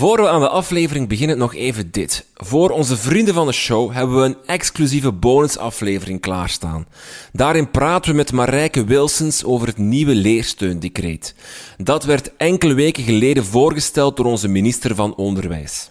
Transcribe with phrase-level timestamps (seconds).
[0.00, 2.26] Voor we aan de aflevering beginnen, nog even dit.
[2.34, 6.86] Voor onze vrienden van de show hebben we een exclusieve bonusaflevering klaarstaan.
[7.32, 11.34] Daarin praten we met Marijke Wilsons over het nieuwe leersteundecreet.
[11.78, 15.90] Dat werd enkele weken geleden voorgesteld door onze minister van Onderwijs.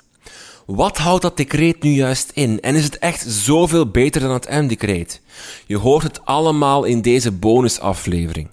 [0.66, 2.60] Wat houdt dat decreet nu juist in?
[2.62, 5.22] En is het echt zoveel beter dan het M-decreet?
[5.66, 8.50] Je hoort het allemaal in deze bonusaflevering.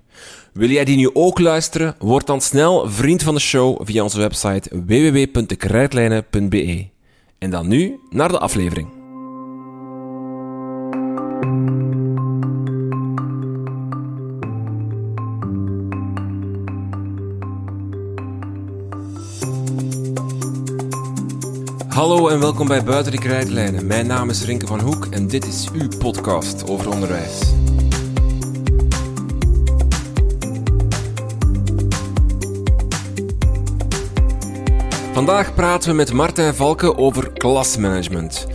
[0.57, 1.95] Wil jij die nu ook luisteren?
[1.98, 6.86] Word dan snel vriend van de show via onze website www.dekrijtlijnen.be.
[7.39, 8.89] En dan nu naar de aflevering.
[21.89, 23.86] Hallo en welkom bij Buiten de Krijtlijnen.
[23.86, 27.40] Mijn naam is Rinke van Hoek en dit is uw podcast over onderwijs.
[35.16, 38.47] Vandaag praten we met Martijn Valken over klasmanagement.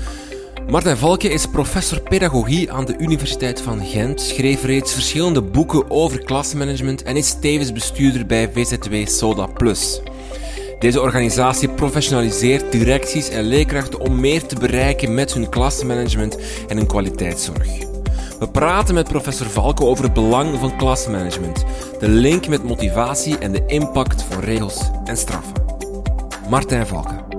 [0.68, 6.24] Martijn Valken is professor pedagogie aan de Universiteit van Gent, schreef reeds verschillende boeken over
[6.24, 10.02] klasmanagement en is tevens bestuurder bij VZW Soda Plus.
[10.80, 16.38] Deze organisatie professionaliseert directies en leerkrachten om meer te bereiken met hun klasmanagement
[16.68, 17.68] en hun kwaliteitszorg.
[18.40, 21.66] We praten met professor Valken over het belang van klasmanagement,
[22.00, 25.71] de link met motivatie en de impact van regels en straffen.
[26.52, 27.31] Martijn Valken.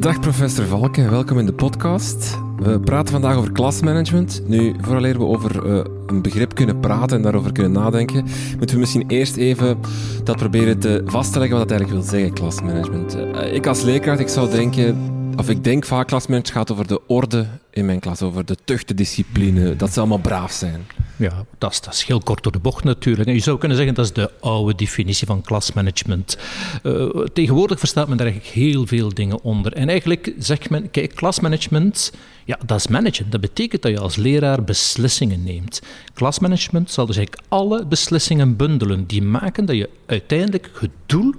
[0.00, 2.38] Dag professor Valken, welkom in de podcast.
[2.56, 4.42] We praten vandaag over klasmanagement.
[4.46, 8.24] Nu, vooraleer we over uh, een begrip kunnen praten en daarover kunnen nadenken,
[8.56, 9.78] moeten we misschien eerst even
[10.24, 13.16] dat proberen te vast te leggen wat dat eigenlijk wil zeggen, klasmanagement.
[13.16, 15.07] Uh, ik als leerkracht, ik zou denken,
[15.38, 18.88] of ik denk vaak klasmanagement gaat over de orde in mijn klas, over de tucht,
[18.88, 20.86] de discipline, dat ze allemaal braaf zijn.
[21.16, 23.28] Ja, dat is, dat heel kort door de bocht natuurlijk.
[23.28, 26.38] Je zou kunnen zeggen dat is de oude definitie van klasmanagement.
[26.82, 29.72] Uh, tegenwoordig verstaat men daar eigenlijk heel veel dingen onder.
[29.72, 32.12] En eigenlijk zegt men, kijk, klasmanagement,
[32.44, 33.30] ja, dat is managen.
[33.30, 35.82] Dat betekent dat je als leraar beslissingen neemt.
[36.14, 41.34] Klasmanagement zal dus eigenlijk alle beslissingen bundelen die maken dat je uiteindelijk het doel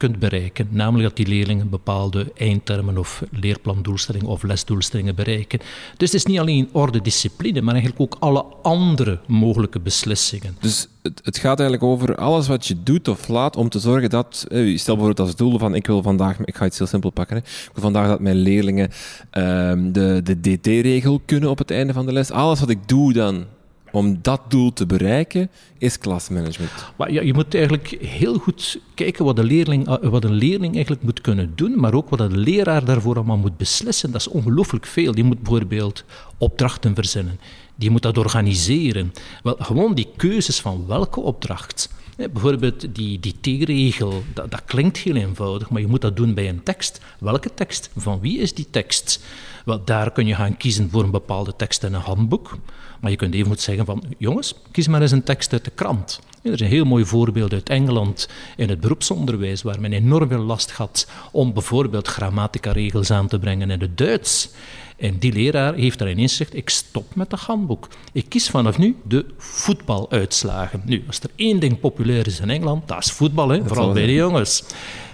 [0.00, 0.68] kunt bereiken.
[0.70, 5.58] Namelijk dat die leerlingen bepaalde eindtermen of leerplandoelstellingen of lesdoelstellingen bereiken.
[5.96, 10.56] Dus het is niet alleen orde discipline, maar eigenlijk ook alle andere mogelijke beslissingen.
[10.60, 14.10] Dus het, het gaat eigenlijk over alles wat je doet of laat om te zorgen
[14.10, 17.36] dat, stel bijvoorbeeld als doel van ik wil vandaag, ik ga het heel simpel pakken,
[17.36, 18.90] hè, ik wil vandaag dat mijn leerlingen
[19.32, 22.30] um, de, de DT-regel kunnen op het einde van de les.
[22.30, 23.44] Alles wat ik doe dan
[23.92, 26.70] om dat doel te bereiken, is klasmanagement.
[26.96, 31.02] Maar ja, je moet eigenlijk heel goed kijken wat, leerling, eh, wat een leerling eigenlijk
[31.02, 34.10] moet kunnen doen, maar ook wat de leraar daarvoor allemaal moet beslissen.
[34.10, 35.12] Dat is ongelooflijk veel.
[35.12, 36.04] Die moet bijvoorbeeld
[36.38, 37.40] opdrachten verzinnen.
[37.74, 39.12] Die moet dat organiseren.
[39.42, 41.88] Wel, gewoon die keuzes van welke opdracht.
[42.16, 46.48] Bijvoorbeeld die, die T-regel, dat, dat, klinkt heel eenvoudig, maar je moet dat doen bij
[46.48, 47.00] een tekst.
[47.18, 47.90] Welke tekst?
[47.96, 49.20] Van wie is die tekst?
[49.64, 52.58] Wel, daar kun je gaan kiezen voor een bepaalde tekst in een handboek.
[53.00, 55.70] Maar je kunt even goed zeggen van, jongens, kies maar eens een tekst uit de
[55.70, 56.20] krant.
[56.42, 60.42] Er is een heel mooi voorbeeld uit Engeland in het beroepsonderwijs, waar men enorm veel
[60.42, 64.50] last had om bijvoorbeeld grammatica-regels aan te brengen in het Duits.
[64.96, 67.88] En die leraar heeft daar ineens gezegd, ik stop met dat handboek.
[68.12, 70.82] Ik kies vanaf nu de voetbaluitslagen.
[70.84, 74.06] Nu, als er één ding populair is in Engeland, dat is voetbal, hè, vooral bij
[74.06, 74.64] de jongens.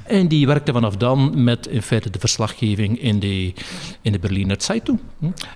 [0.08, 3.52] En die werkte vanaf dan met in feite de verslaggeving in de,
[4.02, 4.98] in de Berliner Zeitung.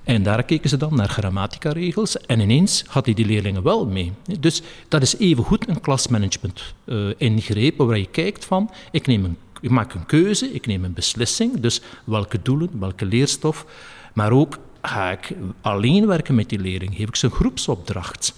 [0.04, 2.16] En daar keken ze dan naar grammatica-regels.
[2.18, 4.12] En ineens had hij die leerlingen wel mee.
[4.40, 9.36] Dus dat is evengoed een klasmanagement uh, ingreep, waar je kijkt van, ik, neem een,
[9.60, 11.60] ik maak een keuze, ik neem een beslissing.
[11.60, 13.66] Dus welke doelen, welke leerstof.
[14.14, 18.34] Maar ook ga ik alleen werken met die leerling, geef ik ze een groepsopdracht.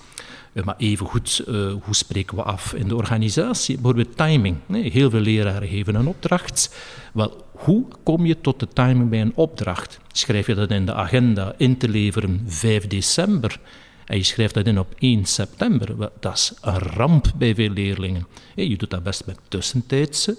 [0.53, 3.75] Eh, maar even goed, uh, hoe spreken we af in de organisatie?
[3.75, 4.57] Bijvoorbeeld timing.
[4.73, 6.77] Heel veel leraren geven een opdracht.
[7.13, 10.01] Wel, hoe kom je tot de timing bij een opdracht?
[10.13, 13.61] Schrijf je dat in de agenda in te leveren 5 december
[14.05, 16.11] en je schrijft dat in op 1 september?
[16.21, 18.27] Dat is een ramp bij veel leerlingen.
[18.55, 20.37] Je doet dat best met tussentijdse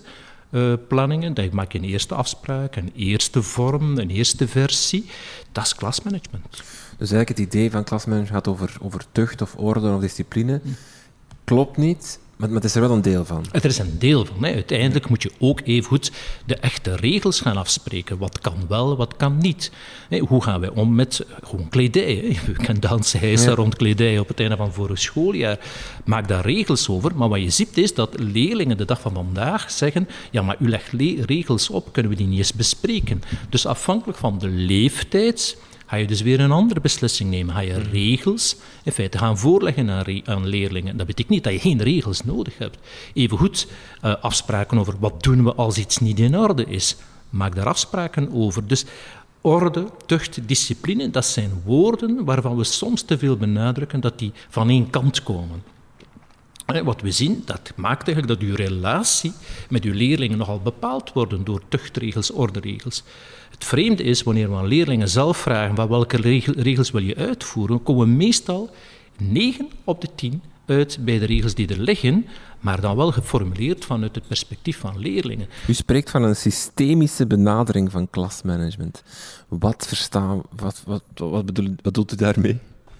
[0.49, 1.33] uh, planningen.
[1.51, 5.05] Maak je een eerste afspraak, een eerste vorm, een eerste versie.
[5.51, 6.63] Dat is klasmanagement.
[6.97, 10.61] Dus eigenlijk het idee van klasmanagement gaat over, over tucht of orde of discipline.
[11.43, 13.45] Klopt niet, Maar, het is er wel een deel van.
[13.51, 14.43] Het is een deel van.
[14.43, 14.53] Hè.
[14.53, 16.11] Uiteindelijk moet je ook even goed
[16.45, 18.17] de echte regels gaan afspreken.
[18.17, 19.71] Wat kan wel, wat kan niet.
[20.27, 22.15] Hoe gaan wij om met gewoon kledij?
[22.15, 22.39] Hè.
[22.51, 25.59] We kunnen dansen hijsen rond kledij op het einde van vorig schooljaar.
[26.05, 27.15] Maak daar regels over.
[27.15, 30.09] Maar wat je ziet is dat leerlingen de dag van vandaag zeggen...
[30.31, 30.91] ja, maar u legt
[31.25, 33.21] regels op, kunnen we die niet eens bespreken?
[33.49, 37.53] Dus afhankelijk van de leeftijd ga je dus weer een andere beslissing nemen.
[37.53, 40.97] Ga je regels in feite gaan voorleggen aan, aan leerlingen.
[40.97, 42.77] Dat betekent niet dat je geen regels nodig hebt.
[43.13, 43.67] Evengoed
[44.03, 46.95] uh, afspraken over wat doen we als iets niet in orde is.
[47.29, 48.67] Maak daar afspraken over.
[48.67, 48.85] Dus
[49.41, 54.69] orde, tucht, discipline, dat zijn woorden waarvan we soms te veel benadrukken dat die van
[54.69, 55.63] één kant komen.
[56.83, 59.33] Wat we zien, dat maakt eigenlijk dat uw relatie
[59.69, 63.03] met uw leerlingen nogal bepaald wordt door tuchtregels, orderegels.
[63.63, 66.17] Het vreemde is, wanneer we aan leerlingen zelf vragen van welke
[66.55, 68.69] regels wil je uitvoeren, komen we meestal
[69.17, 72.25] 9 op de 10 uit bij de regels die er liggen,
[72.59, 75.47] maar dan wel geformuleerd vanuit het perspectief van leerlingen.
[75.67, 79.03] U spreekt van een systemische benadering van klasmanagement.
[79.47, 82.59] Wat verstaan, wat, wat, wat, bedoel, wat bedoelt u daarmee?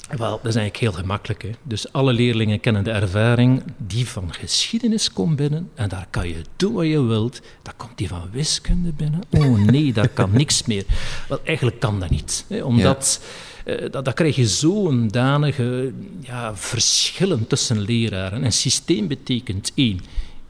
[0.09, 1.41] Wel, dat is eigenlijk heel gemakkelijk.
[1.41, 1.49] Hè?
[1.63, 6.41] Dus alle leerlingen kennen de ervaring, die van geschiedenis komt binnen en daar kan je
[6.55, 7.41] doen wat je wilt.
[7.61, 9.21] Dan komt die van wiskunde binnen.
[9.29, 10.85] Oh nee, daar kan niks meer.
[11.27, 12.45] Wel, eigenlijk kan dat niet.
[12.47, 12.63] Hè?
[12.63, 13.21] Omdat...
[13.65, 18.43] Uh, dat, dat, krijg je zo'n danige ja, verschillen tussen leraren.
[18.43, 19.99] Een systeem betekent één,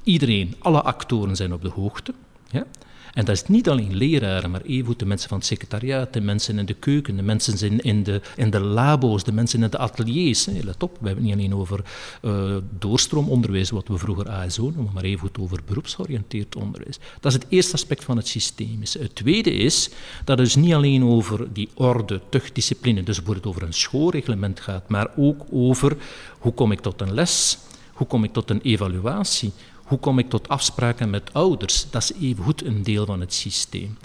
[0.04, 2.14] iedereen, alle actoren zijn op de hoogte.
[2.50, 2.66] Ja?
[3.14, 6.60] En dat is niet alleen leraren, maar evengoed de mensen van het secretariaat, de mensen
[6.60, 9.78] in de keuken, de mensen in, in, de, in de labo's, de mensen in de
[9.78, 10.46] ateliers.
[10.46, 11.84] Let op, we hebben het niet alleen over
[12.22, 17.00] uh, doorstroomonderwijs, wat we vroeger ASO noemen, maar evengoed over beroepsgeoriënteerd onderwijs.
[17.20, 18.80] Dat is het eerste aspect van het systeem.
[19.00, 19.90] Het tweede is
[20.24, 24.60] dat het dus niet alleen over die orde, tucht, discipline, dus bijvoorbeeld over een schoolreglement
[24.60, 25.98] gaat, maar ook over
[26.40, 27.58] hoe kom ik tot een les,
[27.94, 31.86] hoe kom ik tot een evaluatie, hoe kom ik tot afspraken met ouders?
[31.90, 33.98] Dat is evengoed een deel van het systeem.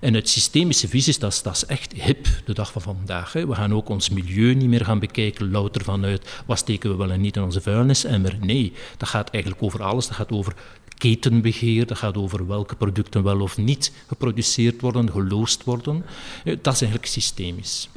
[0.00, 3.32] En het systemische visie, dat is, dat is echt hip de dag van vandaag.
[3.32, 3.46] Hè.
[3.46, 7.10] We gaan ook ons milieu niet meer gaan bekijken, louter vanuit wat steken we wel
[7.10, 8.36] en niet in onze vuilnisemmer.
[8.40, 10.06] Nee, dat gaat eigenlijk over alles.
[10.06, 10.54] Dat gaat over
[10.98, 16.04] ketenbeheer, dat gaat over welke producten wel of niet geproduceerd worden, geloosd worden.
[16.44, 17.88] Dat is eigenlijk systemisch.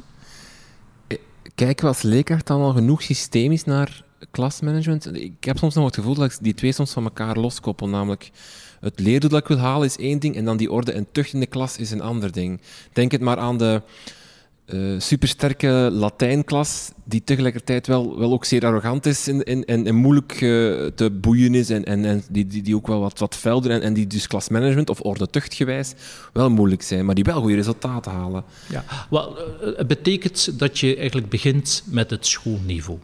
[1.06, 1.18] Eh,
[1.54, 5.14] kijken we als dan al genoeg systemisch naar klasmanagement.
[5.14, 7.88] Ik heb soms nog het gevoel dat ik die twee soms van elkaar loskoppel.
[7.88, 8.30] Namelijk,
[8.80, 11.32] het leerdoel dat ik wil halen is één ding en dan die orde en tucht
[11.32, 12.60] in de klas is een ander ding.
[12.92, 13.82] Denk het maar aan de
[14.66, 20.86] uh, supersterke Latijnklas, die tegelijkertijd wel, wel ook zeer arrogant is en, en, moeilijk uh,
[20.86, 23.82] te boeien is en, en, en die, die, die ook wel wat, wat felder en,
[23.82, 25.92] en die dus klasmanagement of orde tuchtgewijs
[26.32, 28.44] wel moeilijk zijn, maar die wel goede resultaten halen.
[28.68, 32.98] Ja, wel, uh, het betekent dat je eigenlijk begint met het schoolniveau.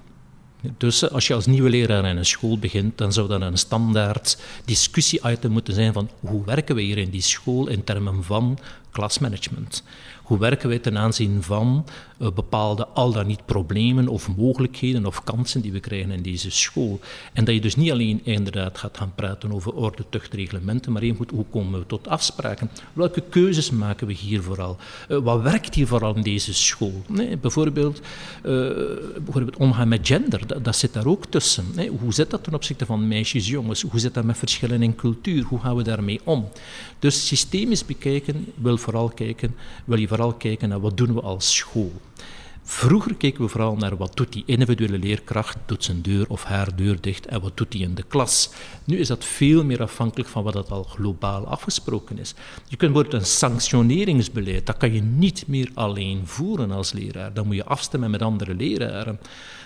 [0.76, 4.38] Dus als je als nieuwe leraar in een school begint, dan zou dat een standaard
[4.64, 8.58] discussie-item moeten zijn van hoe werken we hier in die school in termen van
[8.92, 9.82] klasmanagement.
[10.22, 11.84] Hoe werken wij ten aanzien van
[12.18, 16.50] uh, bepaalde al dan niet problemen of mogelijkheden of kansen die we krijgen in deze
[16.50, 17.00] school?
[17.32, 21.02] En dat je dus niet alleen inderdaad gaat gaan praten over orde, tucht, reglementen, maar
[21.02, 22.70] even hoe komen we tot afspraken?
[22.92, 24.76] Welke keuzes maken we hier vooral?
[25.08, 27.02] Uh, wat werkt hier vooral in deze school?
[27.40, 28.00] Bijvoorbeeld,
[28.44, 28.70] uh,
[29.24, 31.64] bijvoorbeeld omgaan met gender, dat, zit daar ook tussen.
[32.00, 33.82] Hoe zit dat ten opzichte van meisjes, jongens?
[33.82, 35.44] Hoe zit dat met verschillen in cultuur?
[35.44, 36.48] Hoe gaan we daarmee om?
[36.98, 41.56] Dus systemisch bekijken wil vooral kijken, wil je vooral kijken naar wat doen we als
[41.56, 41.92] school.
[42.64, 46.76] Vroeger keken we vooral naar wat doet die individuele leerkracht, doet zijn deur of haar
[46.76, 48.50] deur dicht en wat doet hij in de klas.
[48.84, 52.34] Nu is dat veel meer afhankelijk van wat dat al globaal afgesproken is.
[52.68, 57.34] Je kunt bijvoorbeeld een sanctioneringsbeleid, dat kan je niet meer alleen voeren als leraar.
[57.34, 59.20] Dan moet je afstemmen met andere leraren.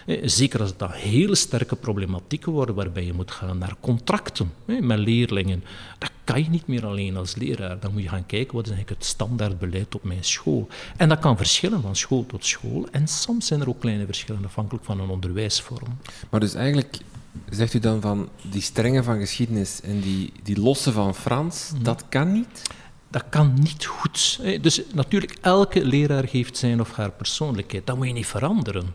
[0.07, 4.53] Eh, zeker als het dan hele sterke problematieken worden waarbij je moet gaan naar contracten
[4.65, 5.65] met leerlingen.
[5.99, 7.81] Dat kan je niet meer alleen als leraar.
[7.81, 10.69] Dan moet je gaan kijken wat is eigenlijk het standaardbeleid op mijn school.
[10.97, 12.87] En dat kan verschillen van school tot school.
[12.91, 15.99] En soms zijn er ook kleine verschillen afhankelijk van een onderwijsvorm.
[16.31, 16.99] Maar dus eigenlijk
[17.51, 21.83] zegt u dan van die strenge van geschiedenis en die, die losse van Frans, mhm.
[21.83, 22.63] dat kan niet?
[23.11, 24.41] Dat kan niet goed.
[24.61, 27.87] Dus natuurlijk, elke leraar geeft zijn of haar persoonlijkheid.
[27.87, 28.95] Dat moet je niet veranderen.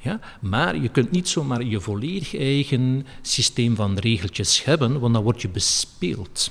[0.00, 0.20] Ja?
[0.40, 5.42] Maar je kunt niet zomaar je volledig eigen systeem van regeltjes hebben, want dan word
[5.42, 6.50] je bespeeld.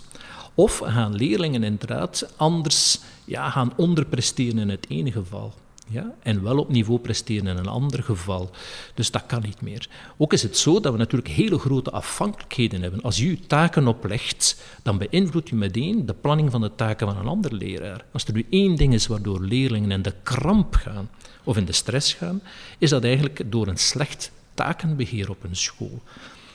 [0.53, 5.53] Of gaan leerlingen inderdaad anders ja, gaan onderpresteren in het ene geval.
[5.91, 8.49] Ja, en wel op niveau presteren in een ander geval.
[8.93, 9.89] Dus dat kan niet meer.
[10.17, 13.01] Ook is het zo dat we natuurlijk hele grote afhankelijkheden hebben.
[13.01, 17.27] Als u taken oplegt, dan beïnvloedt u meteen de planning van de taken van een
[17.27, 18.05] ander leraar.
[18.11, 21.09] Als er nu één ding is waardoor leerlingen in de kramp gaan
[21.43, 22.41] of in de stress gaan,
[22.77, 26.01] is dat eigenlijk door een slecht takenbeheer op een school.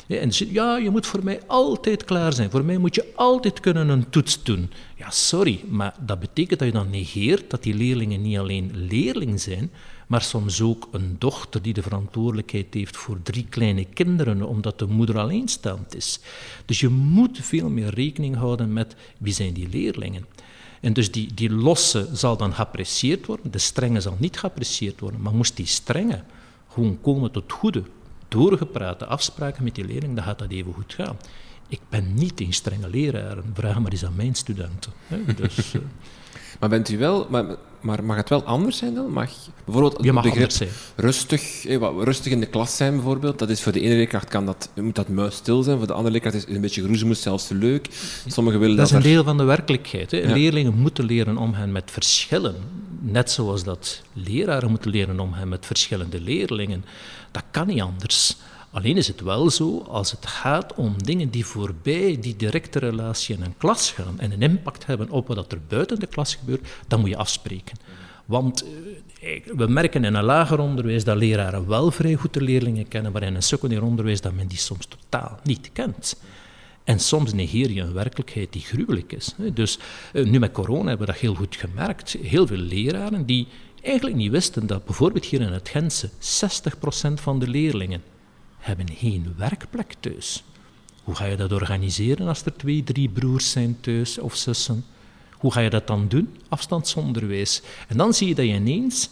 [0.06, 2.50] En ja, je moet voor mij altijd klaar zijn.
[2.50, 4.70] Voor mij moet je altijd kunnen een toets doen.
[4.96, 9.40] Ja, sorry, maar dat betekent dat je dan negeert dat die leerlingen niet alleen leerling
[9.40, 9.70] zijn,
[10.06, 14.86] maar soms ook een dochter die de verantwoordelijkheid heeft voor drie kleine kinderen, omdat de
[14.86, 16.20] moeder alleenstaand is.
[16.64, 20.26] Dus je moet veel meer rekening houden met wie zijn die leerlingen.
[20.80, 25.20] En dus die, die losse zal dan geapprecieerd worden, de strenge zal niet geapprecieerd worden,
[25.20, 26.22] maar moest die strenge
[26.68, 27.82] gewoon komen tot goede,
[28.34, 31.16] doorgeprate afspraken met die leerling, dan gaat dat even goed gaan.
[31.68, 34.92] Ik ben niet een strenge leraar, vraag maar eens aan mijn studenten.
[35.40, 35.82] Dus, uh...
[36.60, 37.44] maar bent u wel, maar,
[37.80, 39.10] maar mag het wel anders zijn dan?
[39.10, 39.30] Mag
[39.64, 40.68] bijvoorbeeld je mag zijn.
[40.96, 44.28] Rustig, eh, wat, rustig in de klas zijn bijvoorbeeld, dat is voor de ene leerkracht
[44.28, 47.22] kan dat, moet dat muisstil zijn, voor de andere leerkracht is het een beetje groezemoes
[47.22, 47.88] zelfs te leuk.
[48.26, 50.10] Sommigen willen dat, dat is een deel van de werkelijkheid.
[50.10, 50.32] Hè.
[50.32, 52.54] Leerlingen moeten leren omgaan met verschillen.
[53.00, 56.84] Net zoals dat leraren moeten leren omgaan met verschillende leerlingen.
[57.34, 58.36] Dat kan niet anders.
[58.70, 63.36] Alleen is het wel zo, als het gaat om dingen die voorbij die directe relatie
[63.36, 66.68] in een klas gaan en een impact hebben op wat er buiten de klas gebeurt,
[66.88, 67.76] dan moet je afspreken.
[68.24, 68.64] Want
[69.20, 73.12] eh, we merken in een lager onderwijs dat leraren wel vrij goed de leerlingen kennen,
[73.12, 76.16] maar in een secundair onderwijs dat men die soms totaal niet kent.
[76.84, 79.34] En soms negeer je een werkelijkheid die gruwelijk is.
[79.54, 79.78] Dus
[80.12, 82.16] eh, nu met corona hebben we dat heel goed gemerkt.
[82.22, 83.48] Heel veel leraren die
[83.84, 86.12] eigenlijk niet wisten dat bijvoorbeeld hier in het Gentse 60%
[87.14, 88.02] van de leerlingen
[88.58, 90.44] hebben geen werkplek thuis.
[91.04, 94.84] Hoe ga je dat organiseren als er twee, drie broers zijn thuis of zussen?
[95.32, 96.36] Hoe ga je dat dan doen?
[96.48, 97.62] Afstandsonderwijs.
[97.88, 99.10] En dan zie je dat je ineens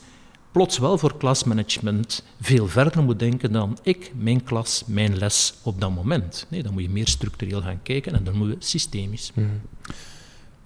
[0.52, 5.81] plots wel voor klasmanagement veel verder moet denken dan ik, mijn klas, mijn les op
[5.81, 6.47] dat moment.
[6.49, 9.31] Nee, dan moet je meer structureel gaan kijken en dan moet je systemisch.
[9.35, 9.61] Mm.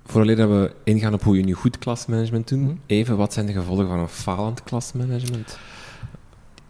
[0.07, 2.75] Voordat we ingaan op hoe je nu goed klasmanagement doet, mhm.
[2.87, 5.59] even wat zijn de gevolgen van een falend klasmanagement?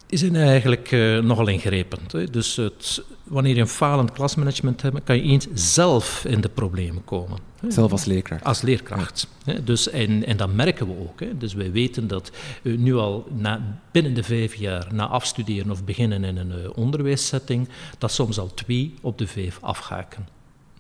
[0.07, 2.13] Die zijn eigenlijk uh, nogal ingrijpend.
[2.13, 2.31] Hè.
[2.31, 7.05] Dus het, wanneer je een falend klasmanagement hebt, kan je eens zelf in de problemen
[7.05, 7.39] komen.
[7.69, 8.45] Zelf als leerkracht?
[8.45, 9.29] Als leerkracht.
[9.65, 11.21] Dus, en, en dat merken we ook.
[11.21, 11.37] Hè.
[11.37, 12.31] Dus wij weten dat
[12.63, 16.69] uh, nu al na, binnen de vijf jaar na afstuderen of beginnen in een uh,
[16.75, 20.29] onderwijssetting, dat soms al twee op de vijf afhaken.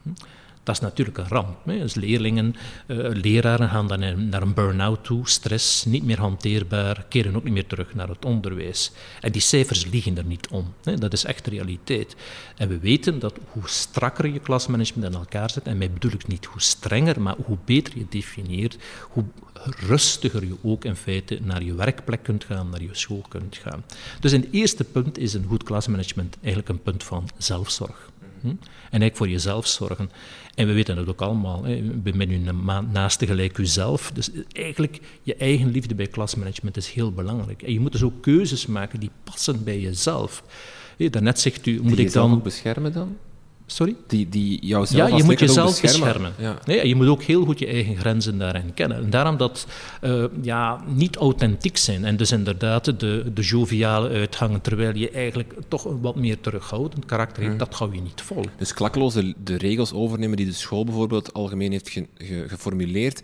[0.02, 0.10] Hm.
[0.66, 1.56] Dat is natuurlijk een ramp.
[1.64, 1.78] Hè.
[1.78, 2.54] Dus leerlingen,
[2.86, 7.52] uh, leraren gaan dan naar een burn-out toe, stress, niet meer hanteerbaar, keren ook niet
[7.52, 8.92] meer terug naar het onderwijs.
[9.20, 10.74] En die cijfers liegen er niet om.
[10.82, 10.94] Hè.
[10.94, 12.16] Dat is echt realiteit.
[12.56, 16.26] En we weten dat hoe strakker je klasmanagement in elkaar zet, en mij bedoel ik
[16.26, 18.76] niet hoe strenger, maar hoe beter je definieert,
[19.10, 19.24] hoe
[19.64, 23.84] rustiger je ook in feite naar je werkplek kunt gaan, naar je school kunt gaan.
[24.20, 28.10] Dus het eerste punt is een goed klasmanagement eigenlijk een punt van zelfzorg.
[28.46, 28.56] Hm?
[28.66, 30.10] En eigenlijk voor jezelf zorgen.
[30.54, 31.64] En we weten dat ook allemaal.
[31.64, 31.80] Hè.
[32.02, 32.52] Met je
[32.92, 34.10] naaste gelijk jezelf.
[34.14, 37.62] Dus eigenlijk, je eigen liefde bij klasmanagement is heel belangrijk.
[37.62, 40.42] En je moet dus ook keuzes maken die passen bij jezelf.
[40.96, 42.32] Daarnet zegt u, moet ik dan...
[42.32, 43.16] ook beschermen dan?
[43.66, 43.96] Sorry?
[44.06, 46.32] Die, die jouzelf ja, je moet jezelf beschermen.
[46.38, 46.58] Ja.
[46.64, 48.98] Nee, je moet ook heel goed je eigen grenzen daarin kennen.
[48.98, 49.66] En daarom dat
[50.02, 52.04] uh, ja, niet authentiek zijn.
[52.04, 57.04] En dus inderdaad de, de joviale uitgangen, terwijl je eigenlijk toch een wat meer terughoudend
[57.04, 58.44] karakter heeft, dat hou je niet vol.
[58.58, 63.22] Dus klakkeloos de, de, regels overnemen die de school bijvoorbeeld algemeen heeft ge, ge, geformuleerd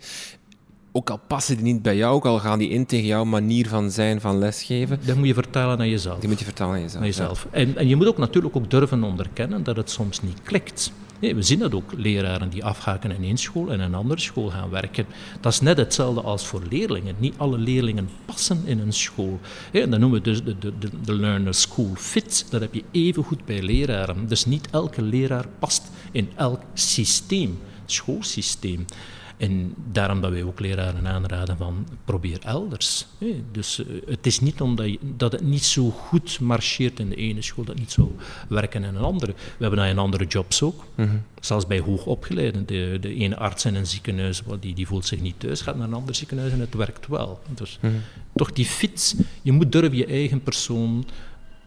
[0.95, 3.67] ook al passen die niet bij jou, ook al gaan die in tegen jouw manier
[3.67, 4.99] van zijn, van lesgeven.
[5.05, 6.19] Dat moet je vertalen naar jezelf.
[6.19, 6.99] Die moet je vertalen naar jezelf.
[6.99, 7.47] Naar jezelf.
[7.51, 10.91] En, en, je moet ook natuurlijk ook durven onderkennen dat het soms niet klikt.
[11.19, 14.21] Nee, we zien dat ook, leraren die afhaken in één school en in een andere
[14.21, 15.05] school gaan werken.
[15.41, 17.15] Dat is net hetzelfde als voor leerlingen.
[17.17, 19.39] Niet alle leerlingen passen in een school.
[19.71, 22.45] En dat noemen we dus de, de, de, de learner school fit.
[22.49, 24.27] Dat heb je even goed bij leraren.
[24.27, 28.85] Dus niet elke leraar past in elk systeem, schoolsysteem.
[29.43, 33.05] En daarom dat wij ook leraren aanraden van probeer elders.
[33.51, 37.15] Dus eh, het is niet omdat je, dat het niet zo goed marcheert in de
[37.15, 38.15] ene school, dat het niet zo
[38.49, 39.31] werken in een andere.
[39.31, 40.85] We hebben dat in andere jobs ook.
[40.95, 42.65] Mm Zelfs bij hoogopgeleiden.
[42.65, 45.87] De, de ene arts in een ziekenhuis die, die voelt zich niet thuis, gaat naar
[45.87, 47.41] een ander ziekenhuis en het werkt wel.
[47.55, 47.93] Dus mhm.
[48.35, 51.05] toch die fiets, je moet durven je eigen persoon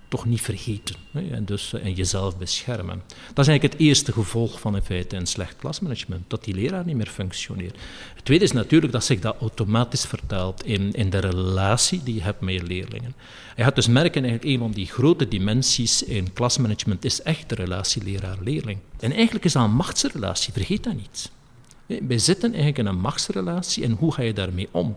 [0.08, 3.02] toch niet vergeten en, dus, eh, en jezelf beschermen.
[3.06, 6.84] Dat is eigenlijk het eerste gevolg van in feite een slecht klasmanagement, dat die leraar
[6.84, 7.76] niet meer functioneert.
[8.14, 12.22] Het tweede is natuurlijk dat zich dat automatisch vertaalt in, in de relatie die je
[12.22, 13.14] hebt met je leerlingen.
[13.56, 17.54] Je gaat dus merken, eigenlijk een van die grote dimensies in klasmanagement is echt de
[17.54, 18.78] relatie leraar-leerling.
[19.00, 21.30] En eigenlijk is dat een machtsrelatie, vergeet dat niet.
[21.86, 24.96] Wij zitten eigenlijk in een machtsrelatie en hoe ga je daarmee om?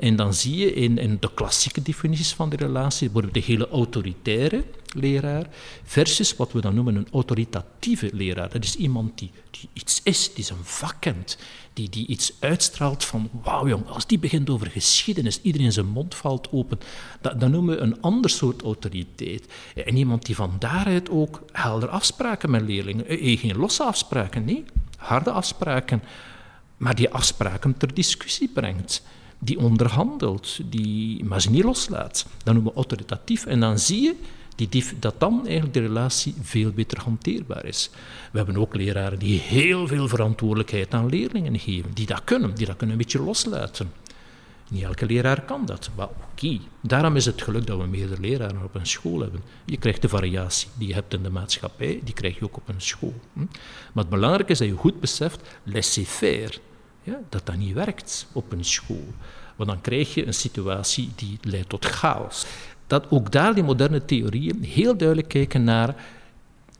[0.00, 3.68] En dan zie je in, in de klassieke definities van die relatie, bijvoorbeeld de hele
[3.68, 5.46] autoritaire, leraar,
[5.84, 8.50] versus wat we dan noemen een autoritatieve leraar.
[8.50, 11.38] Dat is iemand die, die iets is, die zijn vak kent,
[11.72, 16.14] die, die iets uitstraalt van wauw jong, als die begint over geschiedenis, iedereen zijn mond
[16.14, 16.78] valt open,
[17.20, 19.46] dat, dan noemen we een ander soort autoriteit.
[19.74, 24.64] En iemand die van daaruit ook helder afspraken met leerlingen, eh, geen losse afspraken, nee,
[25.00, 26.02] harde afspraken,
[26.76, 29.02] maar die afspraken ter discussie brengt
[29.40, 32.26] die onderhandelt, die, maar ze niet loslaat.
[32.44, 33.46] Dan noemen we autoritatief.
[33.46, 34.14] En dan zie je
[34.68, 37.90] die, dat dan eigenlijk de relatie veel beter hanteerbaar is.
[38.32, 42.66] We hebben ook leraren die heel veel verantwoordelijkheid aan leerlingen geven, die dat kunnen, die
[42.66, 43.92] dat kunnen een beetje loslaten.
[44.70, 46.58] Niet elke leraar kan dat, maar oké.
[46.80, 49.42] Daarom is het geluk dat we meerdere leraren op een school hebben.
[49.64, 52.68] Je krijgt de variatie die je hebt in de maatschappij, die krijg je ook op
[52.68, 53.14] een school.
[53.32, 53.40] Hm?
[53.92, 56.58] Maar het belangrijke is dat je goed beseft, laissez-faire,
[57.02, 59.06] ja, dat dat niet werkt op een school.
[59.56, 62.46] Want dan krijg je een situatie die leidt tot chaos.
[62.86, 65.94] Dat ook daar die moderne theorieën heel duidelijk kijken naar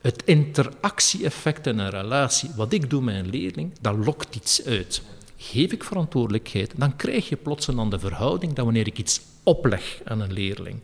[0.00, 2.50] het interactie-effect in een relatie.
[2.56, 5.02] Wat ik doe met een leerling, dat lokt iets uit.
[5.42, 10.00] Geef ik verantwoordelijkheid, dan krijg je plots een andere verhouding dan wanneer ik iets opleg
[10.04, 10.80] aan een leerling.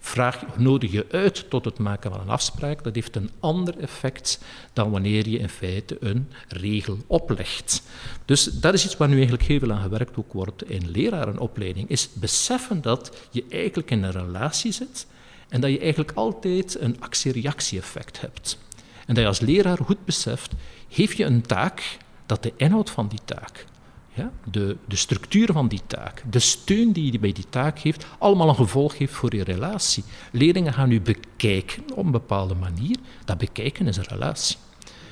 [0.00, 4.40] Vraag, nodig je uit tot het maken van een afspraak, dat heeft een ander effect
[4.72, 7.82] dan wanneer je in feite een regel oplegt.
[8.24, 11.88] Dus dat is iets waar nu eigenlijk heel veel aan gewerkt ook wordt in lerarenopleiding,
[11.88, 15.06] is beseffen dat je eigenlijk in een relatie zit
[15.48, 18.58] en dat je eigenlijk altijd een actie-reactie-effect hebt.
[19.06, 20.52] En dat je als leraar goed beseft,
[20.88, 21.98] geef je een taak,
[22.30, 23.66] dat de inhoud van die taak
[24.14, 28.06] ja, de, de structuur van die taak, de steun die je bij die taak geeft,
[28.18, 30.04] allemaal een gevolg heeft voor je relatie.
[30.32, 32.96] Leerlingen gaan nu bekijken op een bepaalde manier.
[33.24, 34.56] Dat bekijken is een relatie.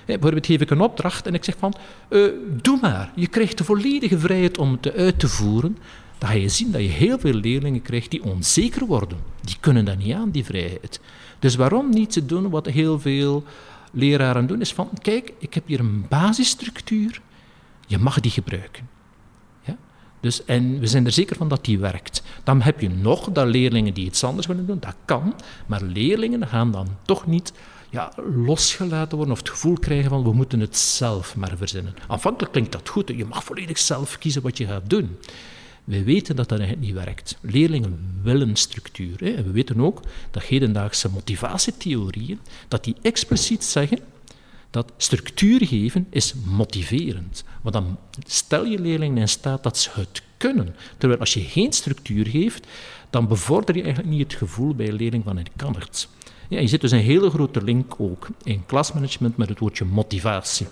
[0.06, 1.74] bijvoorbeeld geef ik een opdracht en ik zeg van,
[2.08, 2.32] uh,
[2.62, 3.12] doe maar.
[3.14, 5.78] Je krijgt de volledige vrijheid om het uit te voeren.
[6.18, 9.18] Dan ga je zien dat je heel veel leerlingen krijgt die onzeker worden.
[9.40, 11.00] Die kunnen dat niet aan, die vrijheid.
[11.38, 13.44] Dus waarom niet te doen wat heel veel
[13.92, 17.20] leraren doen, is van, kijk, ik heb hier een basisstructuur
[17.88, 18.88] je mag die gebruiken.
[19.62, 19.76] Ja?
[20.20, 22.22] Dus, en we zijn er zeker van dat die werkt.
[22.44, 25.34] Dan heb je nog dat leerlingen die iets anders willen doen, dat kan,
[25.66, 27.52] maar leerlingen gaan dan toch niet
[27.90, 31.94] ja, losgelaten worden of het gevoel krijgen van we moeten het zelf maar verzinnen.
[32.06, 35.18] Aanvankelijk klinkt dat goed, je mag volledig zelf kiezen wat je gaat doen.
[35.88, 37.36] We weten dat dat eigenlijk niet werkt.
[37.40, 39.16] Leerlingen willen structuur.
[39.18, 39.30] Hè.
[39.30, 43.98] En we weten ook dat hedendaagse motivatietheorieën, dat die expliciet zeggen
[44.70, 47.44] dat structuur geven is motiverend.
[47.62, 50.74] Want dan stel je leerlingen in staat dat ze het kunnen.
[50.98, 52.66] Terwijl als je geen structuur geeft,
[53.10, 56.08] dan bevorder je eigenlijk niet het gevoel bij een leerling van ik kan het.
[56.48, 60.66] Ja, je zit dus een hele grote link ook in klasmanagement met het woordje motivatie.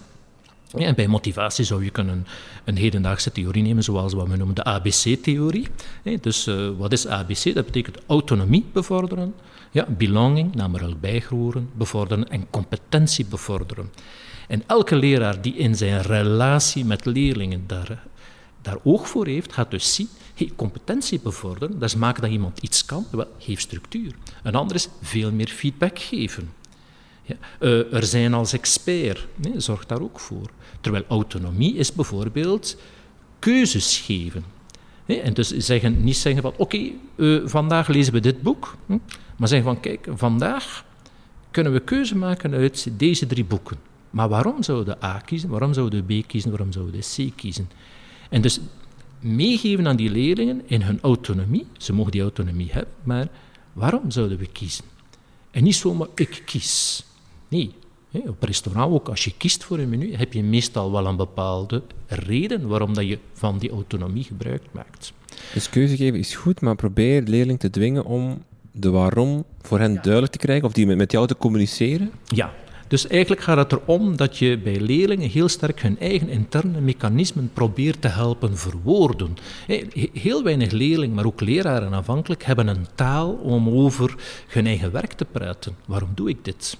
[0.68, 2.26] Ja, en bij motivatie zou je kunnen
[2.64, 5.68] een hedendaagse theorie nemen, zoals wat we noemen de ABC-theorie.
[6.20, 7.55] Dus uh, wat is ABC?
[7.55, 9.35] Dat betekent autonomie bevorderen,
[9.70, 13.90] ja, belonging, namelijk bijgroeren, bevorderen en competentie bevorderen.
[14.48, 18.02] En elke leraar die in zijn relatie met leerlingen daar,
[18.62, 22.59] daar oog voor heeft, gaat dus zien, hey, competentie bevorderen, dat is maken dat iemand
[22.59, 24.14] iets kan, wel, geef structuur.
[24.42, 26.50] Een ander is veel meer feedback geven.
[27.61, 30.51] Uh, er zijn als expert, nee, zorg daar ook voor.
[30.81, 32.77] Terwijl autonomie is bijvoorbeeld
[33.39, 34.45] keuzes geven.
[35.07, 38.99] En dus zeggen, niet zeggen van, oké, uh, vandaag lezen we dit boek, hm?
[39.37, 40.85] maar zeggen van, kijk, vandaag
[41.51, 43.77] kunnen we keuze maken uit deze drie boeken.
[44.11, 47.71] Maar waarom zouden A kiezen, waarom zouden B kiezen, waarom zouden C kiezen?
[48.31, 48.61] En dus
[49.21, 53.29] meegeven aan die leerlingen in hun autonomie, ze mogen die autonomie hebben, maar
[53.73, 54.85] waarom zouden we kiezen?
[55.51, 57.05] En niet zomaar, ik kies.
[57.48, 57.72] Nee,
[58.26, 61.82] op restaurant ook, als je kiest voor een menu, heb je meestal wel een bepaalde
[62.06, 65.12] reden waarom dat je van die autonomie gebruik maakt.
[65.52, 69.78] Dus keuze geven is goed, maar probeer de leerling te dwingen om de waarom voor
[69.78, 72.11] hen duidelijk te krijgen, of die met jou te communiceren?
[72.24, 72.54] Ja,
[72.88, 77.50] dus eigenlijk gaat het erom dat je bij leerlingen heel sterk hun eigen interne mechanismen
[77.52, 79.37] probeert te helpen verwoorden.
[80.12, 84.14] Heel weinig leerlingen, maar ook leraren aanvankelijk, hebben een taal om over
[84.48, 85.76] hun eigen werk te praten.
[85.87, 86.78] Waarom doe ik dit?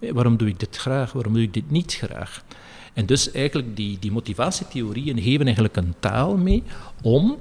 [0.00, 1.12] Waarom doe ik dit graag?
[1.12, 2.44] Waarom doe ik dit niet graag?
[2.92, 6.62] En dus eigenlijk die, die motivatietheorieën geven eigenlijk een taal mee
[7.02, 7.38] om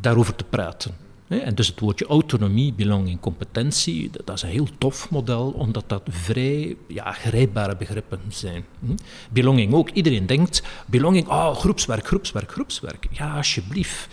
[0.00, 0.94] daarover te praten.
[1.28, 6.02] En dus het woordje autonomie, belonging, competentie, dat is een heel tof model, omdat dat
[6.08, 8.64] vrij ja, grijpbare begrippen zijn.
[8.80, 8.94] Hm?
[9.30, 9.90] Belonging ook.
[9.90, 13.06] Iedereen denkt, belonging, oh, groepswerk, groepswerk, groepswerk.
[13.10, 14.08] Ja, alsjeblieft.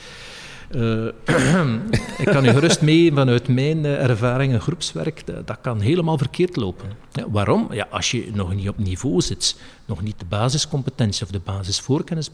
[0.71, 1.05] Uh,
[2.23, 6.55] ik kan u gerust mee vanuit mijn uh, ervaringen groepswerk, dat, dat, kan helemaal verkeerd
[6.55, 6.89] lopen.
[7.11, 7.73] Ja, waarom?
[7.73, 12.29] Ja, als je nog niet op niveau zit, nog niet de basiscompetentie of de basisvoorkennis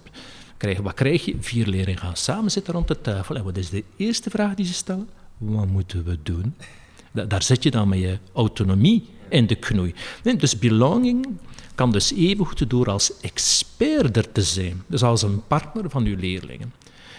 [0.58, 1.36] krijgen, wat krijg je?
[1.40, 4.66] Vier leerlingen gaan samen zitten rond de tafel en wat is de eerste vraag die
[4.66, 5.10] ze stellen?
[5.38, 6.56] Wat moeten we doen?
[7.12, 9.94] daar zet je dan met je autonomie in de knoei.
[10.38, 11.28] dus belonging
[11.76, 14.84] kan dus evengoed door als expert er te zijn.
[14.88, 16.74] Dus als een partner van uw leerlingen.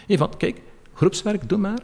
[0.07, 0.61] Hey, van, kijk,
[0.95, 1.81] groepswerk, doe maar.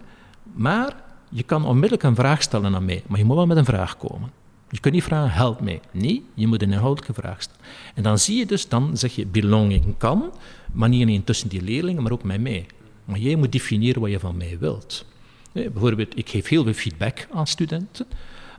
[0.52, 0.96] Maar
[1.28, 3.02] je kan onmiddellijk een vraag stellen aan mij.
[3.06, 4.30] Maar je moet wel met een vraag komen.
[4.70, 5.80] Je kunt niet vragen, help mij.
[5.90, 7.60] Nee, je moet een inhoudelijke vraag stellen.
[7.94, 10.32] En dan zie je dus, dan zeg je, belonging kan,
[10.72, 12.66] maar niet alleen tussen die leerlingen, maar ook met mij.
[13.04, 15.04] Maar jij moet definiëren wat je van mij wilt.
[15.52, 18.06] Bijvoorbeeld, ik geef heel veel feedback aan studenten,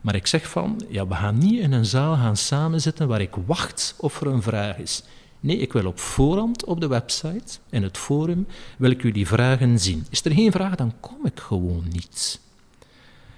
[0.02, 3.34] maar ik zeg van, ja, we gaan niet in een zaal gaan samenzitten waar ik
[3.46, 5.04] wacht of er een vraag is.
[5.42, 8.46] Nee, ik wil op voorhand op de website, in het forum,
[8.78, 10.06] wil ik jullie vragen zien.
[10.10, 12.40] Is er geen vraag, dan kom ik gewoon niet.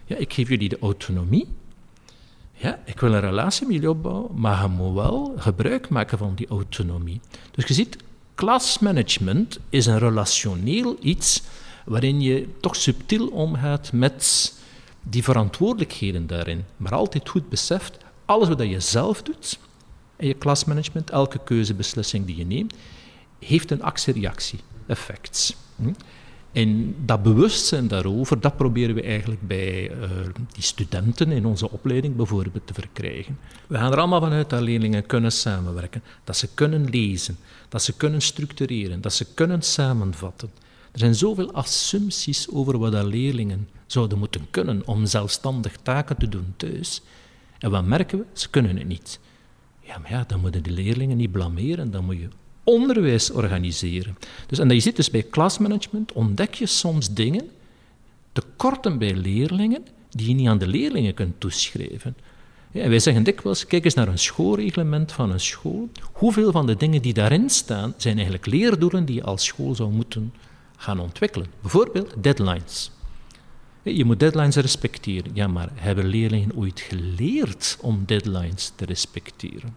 [0.05, 1.47] Ja, ik geef jullie de autonomie.
[2.53, 6.35] Ja, ik wil een relatie met jullie opbouwen, maar je moet wel gebruik maken van
[6.35, 7.21] die autonomie.
[7.51, 7.97] Dus je ziet,
[8.35, 11.43] klasmanagement is een relationeel iets
[11.85, 14.53] waarin je toch subtiel omgaat met
[15.03, 16.65] die verantwoordelijkheden daarin.
[16.77, 19.59] Maar altijd goed beseft, alles wat je zelf doet
[20.17, 22.75] in je klasmanagement, elke keuzebeslissing die je neemt,
[23.39, 25.57] heeft een actie-reactie, effects.
[25.77, 25.93] Hm?
[26.53, 29.97] En dat bewustzijn daarover, dat proberen we eigenlijk bij uh,
[30.53, 33.39] die studenten in onze opleiding bijvoorbeeld te verkrijgen.
[33.67, 37.37] We gaan er allemaal vanuit dat leerlingen kunnen samenwerken, dat ze kunnen lezen,
[37.69, 40.51] dat ze kunnen structureren, dat ze kunnen samenvatten.
[40.93, 46.29] Er zijn zoveel assumpties over wat dat leerlingen zouden moeten kunnen om zelfstandig taken te
[46.29, 47.03] doen thuis.
[47.59, 48.25] En wat merken we?
[48.33, 49.21] Ze kunnen het niet.
[49.87, 52.29] Ja, maar ja, dan moeten de leerlingen niet blameren, dan moet je
[52.65, 54.17] onderwijs organiseren.
[54.47, 57.51] Dus, en je ziet dus bij klasmanagement, ontdek je soms dingen,
[58.33, 62.17] tekorten bij leerlingen, die je niet aan de leerlingen kunt toeschrijven.
[62.71, 65.89] Ja, wij zeggen dikwijls, kijk eens naar een schoolreglement van een school.
[66.13, 69.93] Hoeveel van de dingen die daarin staan, zijn eigenlijk leerdoelen die je als school zou
[69.93, 70.33] moeten
[70.77, 71.47] gaan ontwikkelen.
[71.61, 72.91] Bijvoorbeeld deadlines.
[73.85, 75.31] Je moet deadlines respecteren.
[75.35, 79.77] Ja, maar hebben leerlingen ooit geleerd om deadlines te respecteren?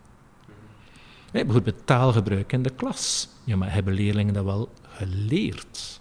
[1.31, 3.29] bijvoorbeeld taalgebruik in de klas.
[3.43, 5.99] Ja, maar hebben leerlingen dat wel geleerd?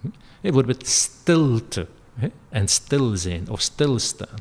[0.00, 0.08] Hm?
[0.40, 1.86] bijvoorbeeld stilte
[2.48, 4.38] en stil zijn of stilstaan.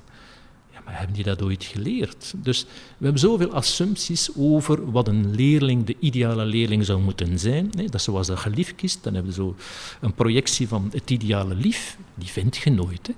[0.86, 2.34] Maar hebben die dat ooit geleerd?
[2.36, 2.65] Dus
[2.98, 7.72] we hebben zoveel assumpties over wat een leerling, de ideale leerling zou moeten zijn.
[7.89, 9.04] dat zoals dat geliefd kiest.
[9.04, 9.56] Dan hebben we zo
[10.02, 11.98] een projectie van het ideale lief.
[12.15, 13.08] Die vind je nooit.
[13.08, 13.13] Hè?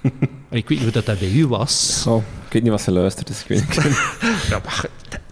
[0.58, 2.04] ik weet niet hoe dat, dat bij u was.
[2.08, 3.74] Oh, ik weet niet wat ze luistert, dus ik weet niet.
[4.50, 4.62] ja,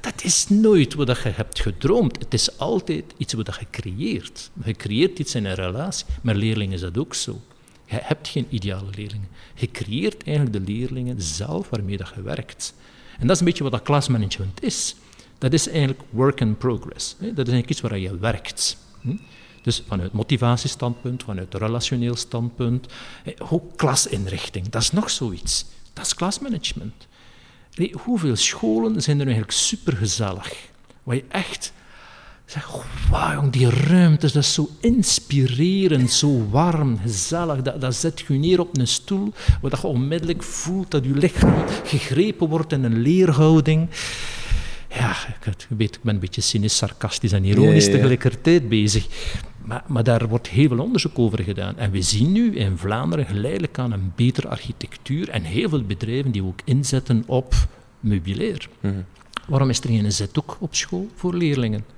[0.00, 2.18] dat is nooit wat je hebt gedroomd.
[2.18, 4.50] Het is altijd iets wat je creëert.
[4.64, 6.06] Je creëert iets in een relatie.
[6.22, 7.40] Met leerlingen is dat ook zo.
[7.84, 9.28] Je hebt geen ideale leerlingen.
[9.58, 12.74] Je creëert eigenlijk de leerlingen zelf waarmee dat je werkt.
[13.18, 14.96] En dat is een beetje wat dat klasmanagement is.
[15.38, 17.16] Dat is eigenlijk work in progress.
[17.18, 18.76] Dat is eigenlijk iets waar je werkt.
[19.00, 19.16] Hm?
[19.62, 22.86] Dus vanuit motivatiestandpunt, vanuit relationeel standpunt,
[23.38, 25.64] ook klasinrichting, dat is nog zoiets.
[25.92, 27.06] Dat is klasmanagement.
[27.92, 30.54] Hoeveel scholen zijn er eigenlijk supergezellig?
[31.02, 31.72] Waar je echt
[32.50, 32.68] zegt,
[33.10, 37.62] wauw jong, die ruimte, dat is zo inspirerend, zo warm, gezellig.
[37.62, 41.64] Dat, dat zet je neer op een stoel, waar je onmiddellijk voelt dat je lichaam
[41.84, 43.88] gegrepen wordt in een leerhouding.
[44.88, 49.06] Ja, ik, weet, ik ben een beetje cynisch, sarcastisch en ironisch tegelijkertijd bezig.
[49.64, 51.76] Maar, maar, daar wordt heel veel onderzoek over gedaan.
[51.78, 56.30] En we zien nu in Vlaanderen geleidelijk aan een betere architectuur en heel veel bedrijven
[56.30, 57.54] die ook inzetten op
[58.00, 58.68] meubilair.
[58.80, 58.94] Mhm.
[59.48, 61.97] Waarom is er geen zethoek op school voor leerlingen?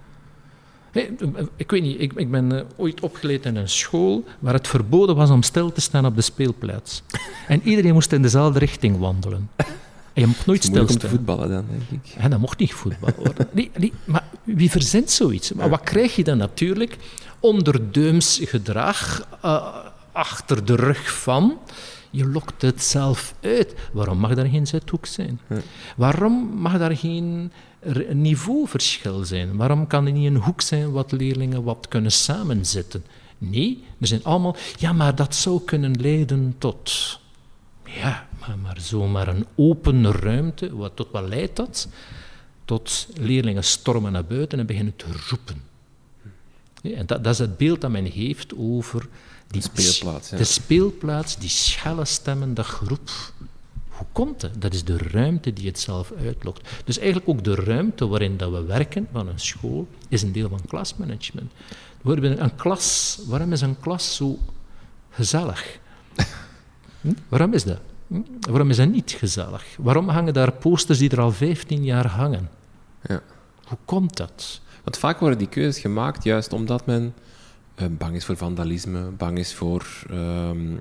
[1.56, 5.16] Ik weet niet, ik, ik ben uh, ooit opgeleid in een school waar het verboden
[5.16, 7.02] was om stil te staan op de speelplaats.
[7.48, 9.50] en iedereen moest in dezelfde richting wandelen.
[10.12, 11.10] En je mocht nooit stilstaan.
[11.10, 12.14] voetballen dan, denk ik.
[12.20, 13.48] Ja, dat mocht niet voetballen worden.
[13.52, 15.52] Nee, nee, maar wie verzint zoiets?
[15.52, 16.96] Maar wat krijg je dan natuurlijk?
[17.40, 19.76] onderdeums gedrag uh,
[20.12, 21.58] achter de rug van.
[22.10, 23.74] Je lokt het zelf uit.
[23.92, 25.40] Waarom mag daar geen zethoek zijn?
[25.96, 27.52] Waarom mag daar geen
[28.12, 29.56] niveauverschil zijn?
[29.56, 33.04] Waarom kan er niet een hoek zijn wat leerlingen wat kunnen samenzitten?
[33.38, 34.56] Nee, er zijn allemaal...
[34.78, 37.18] Ja, maar dat zou kunnen leiden tot...
[37.84, 40.76] Ja, maar, maar zomaar een open ruimte.
[40.76, 41.88] Wat, tot wat leidt dat?
[42.64, 45.62] Tot leerlingen stormen naar buiten en beginnen te roepen.
[46.82, 49.08] En dat, dat, is het beeld dat men heeft over
[49.46, 50.28] die de speelplaats.
[50.30, 53.10] De speelplaats, die schelle stemmen, dat groep.
[54.00, 54.50] Hoe komt dat?
[54.58, 56.68] Dat is de ruimte die het zelf uitlokt.
[56.84, 60.48] Dus eigenlijk ook de ruimte waarin dat we werken van een school is een deel
[60.48, 61.52] van klasmanagement.
[62.04, 64.38] Een klas, waarom is een klas zo
[65.10, 65.78] gezellig?
[67.00, 67.12] Hm?
[67.28, 67.78] Waarom is dat?
[68.06, 68.20] Hm?
[68.40, 69.64] Waarom is dat niet gezellig?
[69.78, 72.50] Waarom hangen daar posters die er al 15 jaar hangen?
[73.02, 73.22] Ja.
[73.64, 74.60] Hoe komt dat?
[74.84, 77.14] Want vaak worden die keuzes gemaakt juist omdat men
[77.90, 80.78] bang is voor vandalisme, bang is voor um,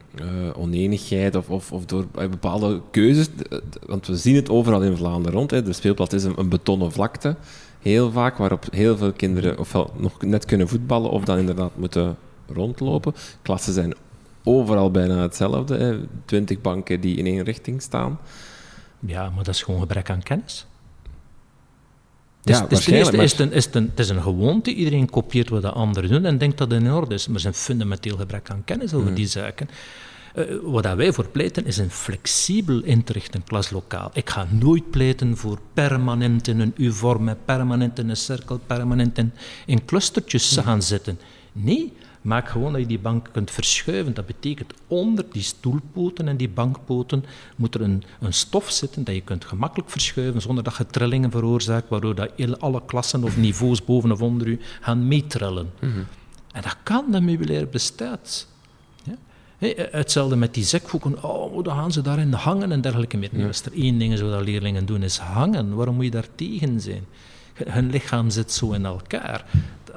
[0.56, 3.28] oneenigheid of, of, of door bepaalde keuzes.
[3.86, 5.52] Want we zien het overal in Vlaanderen rond.
[5.52, 5.64] Hè.
[5.64, 7.36] De speelplaats is een, een betonnen vlakte,
[7.80, 12.18] heel vaak, waarop heel veel kinderen ofwel nog net kunnen voetballen of dan inderdaad moeten
[12.54, 13.14] rondlopen.
[13.42, 13.94] Klassen zijn
[14.44, 15.78] overal bijna hetzelfde.
[15.78, 16.00] Hè.
[16.26, 18.20] Twintig banken die in één richting staan.
[19.00, 20.68] Ja, maar dat is gewoon gebrek aan kennis.
[22.44, 23.08] Ja, dus, dus is,
[23.40, 24.74] een, is een, het is een gewoonte.
[24.74, 27.28] Iedereen kopieert wat de anderen doen en denkt dat het in orde is.
[27.28, 29.16] Maar er is een fundamenteel gebrek aan kennis over mhm.
[29.16, 29.70] die zaken.
[30.36, 34.10] Uh, wat wij voor pleiten is een flexibel in te richten klaslokaal.
[34.14, 39.34] Ik ga nooit pleiten voor permanent in een U-vorm, permanent in een cirkel, permanent in,
[39.66, 40.70] in clustertjes te mhm.
[40.70, 41.20] gaan zitten.
[41.52, 44.14] Nee, Maak gewoon dat je die bank kunt verschuiven.
[44.14, 49.16] Dat betekent onder die stoelpoten en die bankpoten moet er een, een stof zitten dat
[49.16, 53.86] je kunt gemakkelijk verschuiven zonder dat je trillingen veroorzaakt, waardoor dat alle klassen of niveaus
[53.86, 55.72] boven of onder u gaan meetrellen.
[55.80, 56.06] Mm
[56.52, 58.48] En dat kan, dat meubilair bestaat.
[59.04, 59.16] Ja?
[59.92, 61.24] hetzelfde met die zekvoeken.
[61.24, 63.30] Oh, dan gaan ze daarin hangen en dergelijke meer.
[63.32, 63.48] Ja.
[63.48, 65.76] Als er één ding is wat leerlingen doen, is hangen.
[65.76, 67.06] Waarom moet je daar tegen zijn?
[67.66, 69.46] Hun lichaam zit zo in elkaar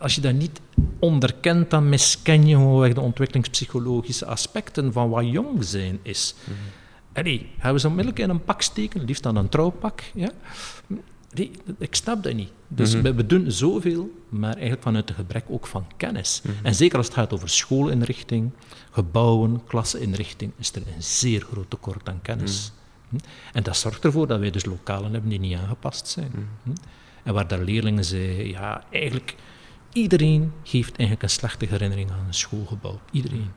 [0.02, 0.60] als je dat niet
[0.98, 6.34] onderkent, dan misken je gewoon de ontwikkelingspsychologische aspecten van wat jong zijn is.
[6.44, 6.64] Mm -hmm.
[7.12, 10.02] En gaan we ze onmiddellijk in een pak steken, liefst dan een trouwpak.
[10.14, 10.30] Ja?
[11.34, 12.50] Nee, ik snap dat niet.
[12.68, 13.14] Dus mhm.
[13.14, 16.40] we, doen zoveel, maar eigenlijk vanuit het gebrek ook van kennis.
[16.42, 16.54] Mhm.
[16.62, 18.50] En zeker als het gaat over schoolinrichting,
[18.90, 22.72] gebouwen, klasseninrichting, is er een zeer groot tekort aan kennis.
[23.08, 23.20] Mhm.
[23.22, 23.28] Hm?
[23.52, 26.32] En dat zorgt ervoor dat wij dus lokalen hebben die niet aangepast zijn.
[26.62, 26.70] Hm?
[27.22, 29.34] En waar daar leerlingen zeggen, ja, eigenlijk
[29.92, 33.00] Iedereen heeft eigenlijk een slechte herinnering aan een schoolgebouw.
[33.10, 33.50] Iedereen.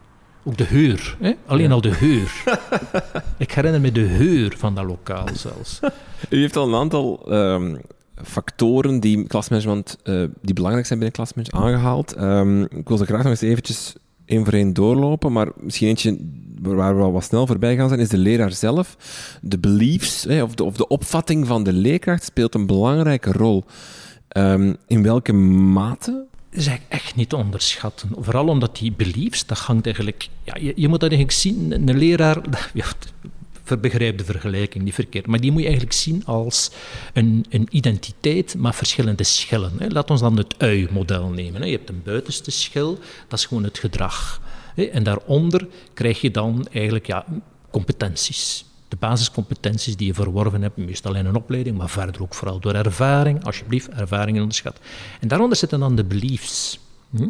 [0.44, 1.18] Ook de heur.
[1.20, 1.34] Hè?
[1.46, 2.44] Alleen al de heur.
[3.38, 5.80] ik herinner me de heur van dat lokaal zelfs.
[6.30, 7.82] U heeft al een aantal um,
[8.24, 12.18] factoren die, klasmanagement, uh, die belangrijk zijn binnen klasmanagement aangehaald.
[12.18, 13.96] Um, ik wil ze graag nog eens eventjes
[14.26, 16.18] één voor één doorlopen, maar misschien eentje
[16.62, 18.98] waar we al wat snel voorbij gaan zijn, is de leraar zelf.
[19.42, 23.64] De beliefs, hè, of, de, of de opvatting van de leerkracht speelt een belangrijke rol.
[24.38, 26.12] Um, in welke mate?
[26.50, 28.10] Dat is eigenlijk echt niet te onderschatten.
[28.18, 30.28] Vooral omdat die beliefs, dat hangt eigenlijk...
[30.44, 32.42] Ja, je, moet dat eigenlijk zien, een leraar...
[32.74, 32.86] Ja,
[33.78, 36.72] begrijp de vergelijking niet verkeerd, maar die moet je eigenlijk zien als
[37.14, 39.72] een, een identiteit met verschillende schillen.
[39.78, 39.88] Hè.
[39.88, 41.66] Laat ons dan het ui-model nemen.
[41.66, 44.42] Je hebt een buitenste schil, dat is gewoon het gedrag.
[44.76, 47.26] En daaronder krijg je dan eigenlijk ja,
[47.72, 48.66] competenties
[49.00, 53.44] basiscompetenties die je verworven hebt, meestal in een opleiding, maar verder ook vooral door ervaring,
[53.44, 54.80] alsjeblieft, ervaring onderschat.
[55.20, 56.80] En daaronder zitten dan de beliefs.
[57.10, 57.28] Hm?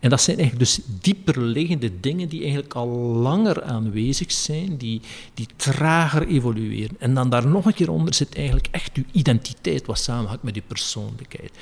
[0.00, 5.00] En dat zijn eigenlijk dus dieperliggende dingen die eigenlijk al langer aanwezig zijn, die,
[5.34, 6.96] die trager evolueren.
[6.98, 10.56] En dan daar nog een keer onder zit eigenlijk echt uw identiteit, wat samenhangt met
[10.56, 11.52] uw persoonlijkheid.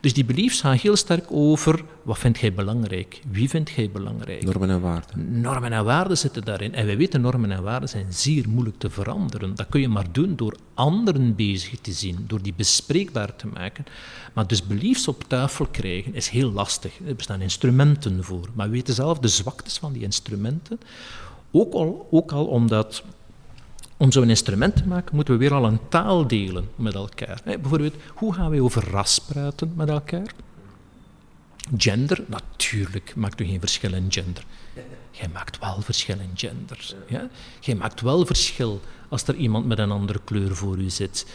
[0.00, 3.20] Dus die beliefs gaan heel sterk over, wat vind jij belangrijk?
[3.30, 4.44] Wie vind jij belangrijk?
[4.44, 5.40] Normen en waarden.
[5.40, 6.74] Normen en waarden zitten daarin.
[6.74, 9.54] En wij weten, normen en waarden zijn zeer moeilijk te veranderen.
[9.54, 13.84] Dat kun je maar doen door anderen bezig te zien, door die bespreekbaar te maken.
[14.32, 16.92] Maar dus beliefs op tafel krijgen is heel lastig.
[17.06, 17.85] Er bestaan instrumenten
[18.54, 20.80] Maar we weten zelf de zwaktes van die instrumenten.
[21.50, 23.02] Ook al, ook al omdat
[23.96, 27.40] om zo'n instrument te maken, moeten we weer al een taal delen met elkaar.
[27.44, 30.34] bijvoorbeeld, hoe gaan we over ras praten met elkaar?
[31.76, 34.44] Gender, natuurlijk maakt u geen verschil in gender.
[35.10, 36.94] Jij maakt wel verschil in gender.
[37.08, 37.28] Ja?
[37.60, 41.26] Jij maakt wel verschil als er iemand met een andere kleur voor u zit.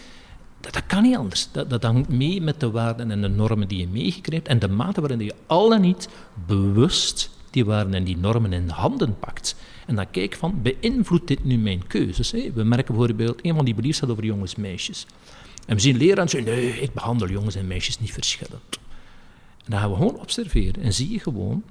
[0.62, 1.48] Dat, kan niet anders.
[1.52, 4.68] Dat, dat, hangt mee met de waarden en de normen die je meegekregen en de
[4.68, 6.10] mate waarin je al dan niet
[6.46, 9.56] bewust die waarden en die normen in handen pakt.
[9.88, 12.32] En dan kijk van, beïnvloedt dit nu mijn keuzes?
[12.32, 15.06] We merken bijvoorbeeld, een van die beliefs gaat over jongens en meisjes.
[15.66, 18.80] En we zien leraren zeggen, nee, ik behandel jongens en meisjes niet verschillend.
[19.58, 21.64] En dan gaan we gewoon observeren en zie je gewoon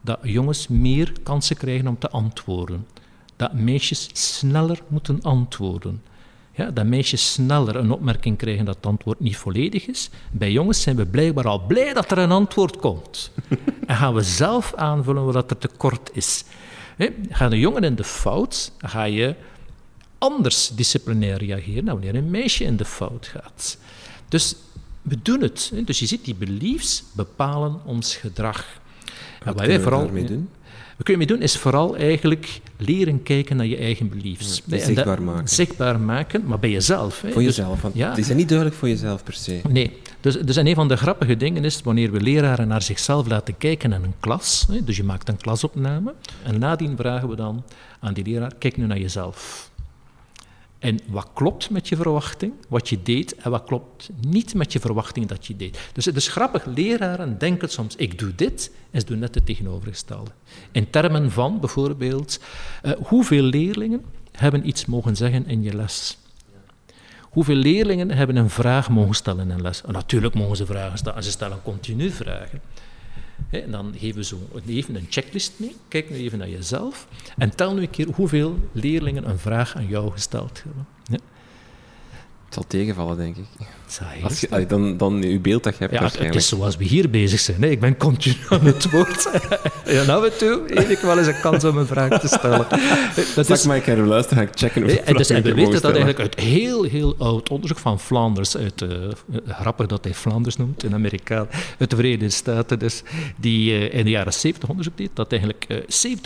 [0.00, 2.86] dat jongens meer kansen krijgen om te antwoorden.
[3.36, 6.02] Dat meisjes sneller moeten antwoorden.
[6.58, 10.10] Ja, dat meisjes sneller een opmerking krijgen dat het antwoord niet volledig is.
[10.30, 13.30] Bij jongens zijn we blijkbaar al blij dat er een antwoord komt.
[13.86, 16.44] en gaan we zelf aanvullen wat er tekort is.
[16.96, 19.34] He, gaat een jongen in de fout, ga je
[20.18, 23.78] anders disciplinair reageren dan wanneer een meisje in de fout gaat.
[24.28, 24.56] Dus
[25.02, 25.72] we doen het.
[25.84, 28.66] Dus je ziet, die beliefs bepalen ons gedrag.
[29.44, 30.48] Wat en wij vooral doen?
[30.98, 34.62] Wat kun je mee doen, is vooral eigenlijk leren kijken naar je eigen beliefs.
[34.64, 35.48] Ja, zichtbaar maken.
[35.48, 37.14] Zichtbaar maken, maar bij jezelf.
[37.14, 38.08] Voor dus- jezelf, want ja.
[38.08, 39.60] het is niet duidelijk voor jezelf per se.
[39.68, 39.98] Nee.
[40.20, 43.92] Dus, dus een van de grappige dingen is, wanneer we leraren naar zichzelf laten kijken
[43.92, 47.64] in een klas, hè, dus je maakt een klasopname, en nadien vragen we dan
[48.00, 49.70] aan die leraar, kijk nu naar jezelf.
[50.78, 54.80] En wat klopt met je verwachting, wat je deed, en wat klopt niet met je
[54.80, 55.78] verwachting dat je deed.
[55.92, 59.46] Dus het is grappig, leraren denken soms, ik doe dit, en ze doen net het
[59.46, 60.30] tegenovergestelde.
[60.72, 62.40] In termen van bijvoorbeeld,
[62.82, 66.18] uh, hoeveel leerlingen hebben iets mogen zeggen in je les?
[67.20, 69.82] Hoeveel leerlingen hebben een vraag mogen stellen in les?
[69.86, 72.60] Natuurlijk mogen ze vragen stellen, en ze stellen continu vragen.
[73.50, 75.76] En dan geven we zo even een checklist mee.
[75.88, 77.08] Kijk nu even naar jezelf.
[77.36, 80.86] En tel nu een keer hoeveel leerlingen een vraag aan jou gesteld hebben.
[82.44, 83.46] Het zal tegenvallen, denk ik.
[84.22, 86.16] Als je, dan, dan je beeld dat je hebt.
[86.16, 87.62] Ja, het is zoals we hier bezig zijn.
[87.62, 87.68] Hè.
[87.68, 89.30] Ik ben continu aan het woord.
[89.84, 92.66] en af en toe heb ik wel eens een kans om een vraag te stellen.
[93.34, 93.66] Dat is...
[93.66, 95.84] maar ik ga even luisteren, ga ik checken of en, dus, en we weten dat
[95.84, 98.90] eigenlijk uit heel, heel oud onderzoek van Flanders, uit, uh,
[99.46, 101.46] grappig dat hij Flanders noemt, in Amerika,
[101.78, 103.02] uit de Verenigde Staten, dus,
[103.36, 106.16] die uh, in de jaren 70 onderzoek deed, dat eigenlijk uh, eh,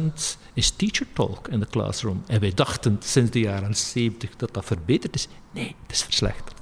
[0.00, 0.12] 70%
[0.54, 2.22] is teacher talk in de classroom.
[2.26, 5.28] En wij dachten sinds de jaren 70 dat dat verbeterd is.
[5.52, 6.59] Nee, het is verslechterd.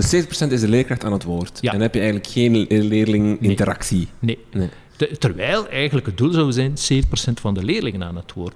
[0.00, 1.60] Dus 70% is de leerkracht aan het woord.
[1.60, 4.08] En dan heb je eigenlijk geen leerling-interactie.
[4.18, 4.38] Nee.
[4.52, 4.68] nee.
[5.18, 6.74] terwijl eigenlijk het doel zou zijn
[7.30, 8.54] 70% van de leerlingen aan het woord.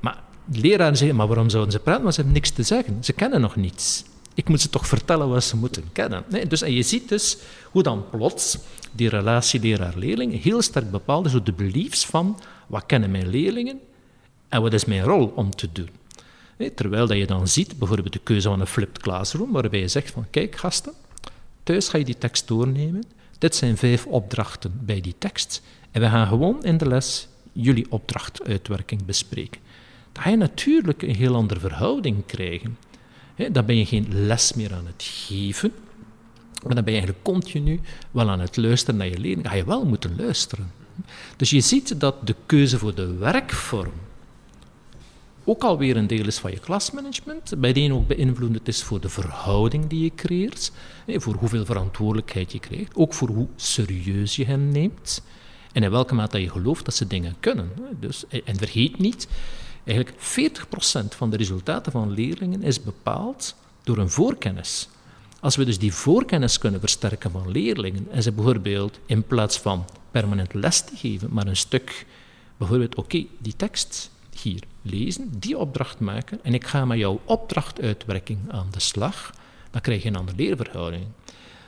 [0.00, 0.22] Maar
[0.52, 2.02] leraren zeggen, maar waarom zouden ze praten?
[2.02, 3.04] Want ze hebben niks te zeggen.
[3.04, 4.04] Ze kennen nog niets.
[4.34, 6.24] Ik moet ze toch vertellen wat ze moeten kennen.
[6.28, 7.36] Nee, dus, en je ziet dus
[7.70, 8.58] hoe dan plots
[8.92, 13.80] die relatie leraar-leerling heel sterk bepaald is door de beliefs van wat kennen mijn leerlingen
[14.48, 15.88] en wat is mijn rol om te doen.
[16.74, 20.10] Terwijl dat je dan ziet, bijvoorbeeld de keuze van een flipped classroom, waarbij je zegt
[20.10, 20.92] van kijk gasten,
[21.62, 23.04] thuis ga je die tekst doornemen.
[23.38, 25.62] Dit zijn vijf opdrachten bij die tekst.
[25.90, 29.60] En we gaan gewoon in de les jullie opdrachtuitwerking bespreken.
[30.12, 32.78] Dan ga je natuurlijk een heel andere verhouding krijgen.
[33.52, 35.72] Dan ben je geen les meer aan het geven,
[36.62, 39.42] maar dan ben je eigenlijk continu wel aan het luisteren naar je leerling.
[39.42, 40.72] Dan ga je wel moeten luisteren.
[41.36, 43.92] Dus je ziet dat de keuze voor de werkvorm
[45.48, 49.08] ook alweer een deel is van je klasmanagement, bij de ook beïnvloedend is voor de
[49.08, 50.72] verhouding die je creëert,
[51.06, 55.22] voor hoeveel verantwoordelijkheid je krijgt, ook voor hoe serieus je hen neemt
[55.72, 57.70] en in welke mate je gelooft dat ze dingen kunnen.
[58.00, 59.28] Dus, en vergeet niet,
[59.84, 64.88] eigenlijk 40% van de resultaten van leerlingen is bepaald door een voorkennis.
[65.40, 69.84] Als we dus die voorkennis kunnen versterken van leerlingen en ze bijvoorbeeld in plaats van
[70.10, 72.06] permanent les te geven, maar een stuk,
[72.56, 74.10] bijvoorbeeld, oké, die tekst
[74.42, 79.34] hier lezen, die opdracht maken en ik ga met jouw opdrachtuitwerking aan de slag,
[79.70, 81.04] dan krijg je een andere leerverhouding.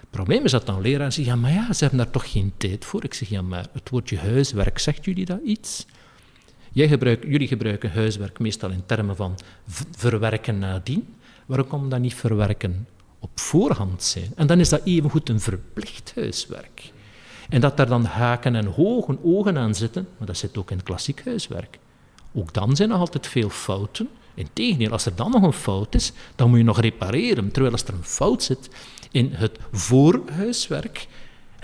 [0.00, 2.52] Het probleem is dat dan leraren zeggen, ja, maar ja, ze hebben daar toch geen
[2.56, 3.04] tijd voor.
[3.04, 5.86] Ik zeg, ja, maar het woordje huiswerk, zegt jullie dat iets?
[6.72, 9.38] Jullie gebruiken huiswerk meestal in termen van
[9.90, 11.14] verwerken nadien.
[11.46, 12.86] Waarom kan dat niet verwerken
[13.18, 14.32] op voorhand zijn?
[14.36, 16.92] En dan is dat evengoed een verplicht huiswerk.
[17.48, 20.82] En dat daar dan haken en hogen ogen aan zitten, maar dat zit ook in
[20.82, 21.78] klassiek huiswerk.
[22.32, 24.08] Ook dan zijn er altijd veel fouten.
[24.34, 27.50] Integendeel, als er dan nog een fout is, dan moet je nog repareren.
[27.50, 28.68] Terwijl als er een fout zit
[29.10, 31.08] in het voorhuiswerk,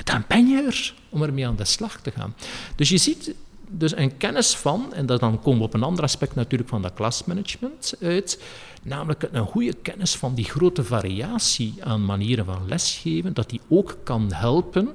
[0.04, 2.34] dan ben je er om ermee aan de slag te gaan.
[2.76, 3.34] Dus je ziet
[3.68, 6.94] dus een kennis van, en dan komen we op een ander aspect natuurlijk van dat
[6.94, 8.42] klasmanagement uit,
[8.82, 13.98] namelijk een goede kennis van die grote variatie aan manieren van lesgeven, dat die ook
[14.02, 14.88] kan helpen,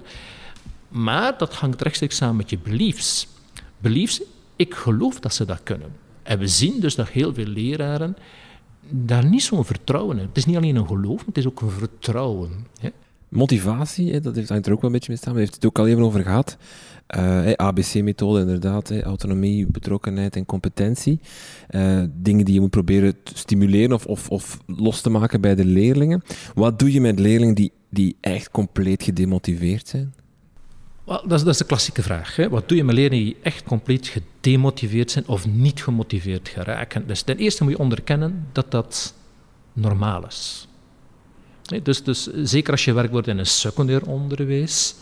[0.88, 3.28] maar dat hangt rechtstreeks samen met je beliefs.
[3.78, 4.22] Beliefs
[4.62, 5.90] ik geloof dat ze dat kunnen.
[6.24, 8.16] En we zien dus dat heel veel leraren
[8.90, 10.26] daar niet zo'n vertrouwen in.
[10.28, 12.50] Het is niet alleen een geloof, het is ook een vertrouwen.
[12.80, 12.90] Hè.
[13.30, 15.34] Motivatie, dat heeft er ook wel een beetje mee staan.
[15.34, 16.58] We heeft het ook al even over gehad.
[17.18, 19.02] Uh, ABC-methode, inderdaad.
[19.02, 21.20] autonomie, betrokkenheid en competentie.
[21.70, 25.56] Uh, dingen die je moet proberen te stimuleren of, of, of, los te maken bij
[25.56, 26.22] de leerlingen.
[26.54, 30.14] Wat doe je met leerlingen die, die echt compleet gedemotiveerd zijn?
[31.06, 32.36] Dat, is, dat de klassieke vraag.
[32.36, 32.50] Hè.
[32.50, 37.08] Wat doe je met leerlingen die echt compleet gedemotiveerd zijn of niet gemotiveerd geraken?
[37.08, 39.14] Dus ten eerste moet je onderkennen dat dat
[39.74, 40.68] normaal is.
[41.84, 44.96] Dus, dus zeker als je werkt wordt in een secundair onderwijs,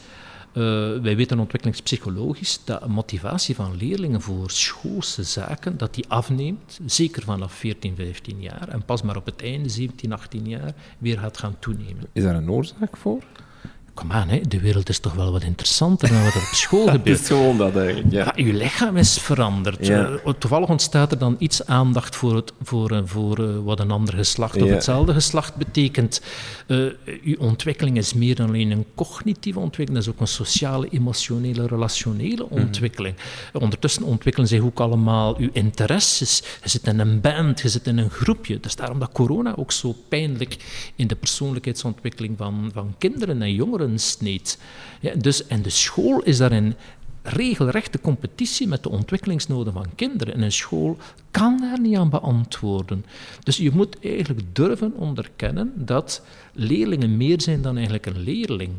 [0.53, 0.63] uh,
[1.01, 7.53] wij weten ontwikkelingspsychologisch dat motivatie van leerlingen voor schoolse zaken dat die afneemt, zeker vanaf
[7.53, 11.55] 14, 15 jaar, en pas maar op het einde, 17, 18 jaar, weer gaat gaan
[11.59, 12.07] toenemen.
[12.13, 13.23] Is daar een oorzaak voor?
[13.99, 16.87] Kom aan, hè, de wereld is toch wel wat interessanter dan wat er op school
[16.97, 17.17] gebeurt.
[17.17, 18.33] Het is gewoon dat eigenlijk, ja.
[18.35, 18.45] ja.
[18.45, 19.87] je lichaam is veranderd.
[19.87, 20.09] Ja.
[20.09, 23.91] Uh, toevallig ontstaat er dan iets aandacht voor, het, voor, uh, voor uh, wat een
[23.91, 26.21] ander geslacht of hetzelfde geslacht betekent.
[27.23, 31.67] je ontwikkeling is meer dan alleen een cognitieve ontwikkeling, dat is ook een sociale, emotionele,
[31.67, 32.61] relationele mhm.
[32.61, 33.15] ontwikkeling.
[33.53, 36.43] Ondertussen ontwikkelen zich ook allemaal uw interesses.
[36.63, 38.59] Je zit in een band, je zit in een groepje.
[38.61, 40.57] Is daarom dat corona ook zo pijnlijk
[40.95, 44.57] in de persoonlijkheidsontwikkeling van, van kinderen en jongeren sneed.
[44.99, 46.75] Ja, dus, en de school is daarin
[47.23, 50.33] regelrechte competitie met de ontwikkelingsnoden van kinderen.
[50.33, 50.97] En een school
[51.31, 53.05] kan daar niet aan beantwoorden.
[53.43, 56.21] Dus je moet eigenlijk durven onderkennen dat
[56.53, 58.71] leerlingen meer zijn dan eigenlijk een leerling.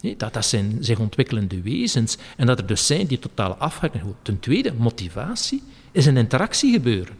[0.00, 4.00] Nee, dat, dat zijn zich ontwikkelende wezens en dat er dus zijn die totaal afhaken.
[4.22, 5.62] Ten tweede, motivatie
[5.92, 7.14] is een interactie gebeuren.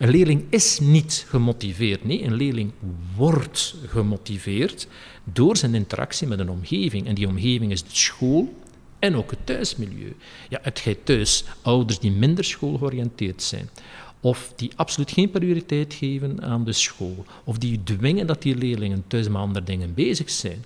[0.00, 2.04] Een leerling is niet gemotiveerd.
[2.04, 2.72] Nee, een leerling
[3.16, 4.88] wordt gemotiveerd
[5.24, 7.06] door zijn interactie met een omgeving.
[7.06, 8.54] En die omgeving is de school
[8.98, 10.16] en ook het thuismilieu.
[10.48, 13.68] Ja, het gij thuis ouders die minder schoolgeoriënteerd zijn,
[14.20, 19.04] of die absoluut geen prioriteit geven aan de school, of die dwingen dat die leerlingen
[19.06, 20.64] thuis met andere dingen bezig zijn,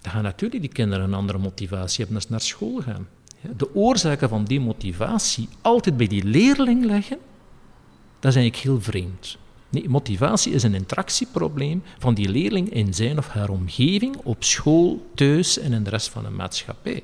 [0.00, 3.08] dan gaan natuurlijk die kinderen een andere motivatie hebben als ze naar school gaan.
[3.56, 7.18] De oorzaken van die motivatie altijd bij die leerling leggen,
[8.18, 9.38] dat is eigenlijk heel vreemd.
[9.68, 15.06] Nee, motivatie is een interactieprobleem van die leerling in zijn of haar omgeving, op school,
[15.14, 17.02] thuis en in de rest van de maatschappij.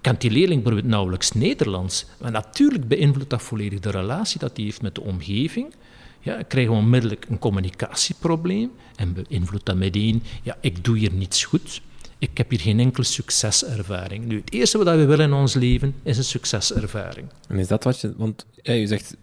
[0.00, 2.06] Kan die leerling bijvoorbeeld nauwelijks Nederlands?
[2.20, 5.74] Maar natuurlijk beïnvloedt dat volledig de relatie dat hij heeft met de omgeving.
[6.20, 11.44] Ja, krijgen we onmiddellijk een communicatieprobleem en beïnvloedt dat meteen, ja, ik doe hier niets
[11.44, 11.80] goed.
[12.18, 14.24] Ik heb hier geen enkele succeservaring.
[14.24, 17.26] Nu, het eerste wat we willen in ons leven is een succeservaring.
[17.48, 18.14] En is dat wat je...
[18.16, 19.16] Want ja, je zegt,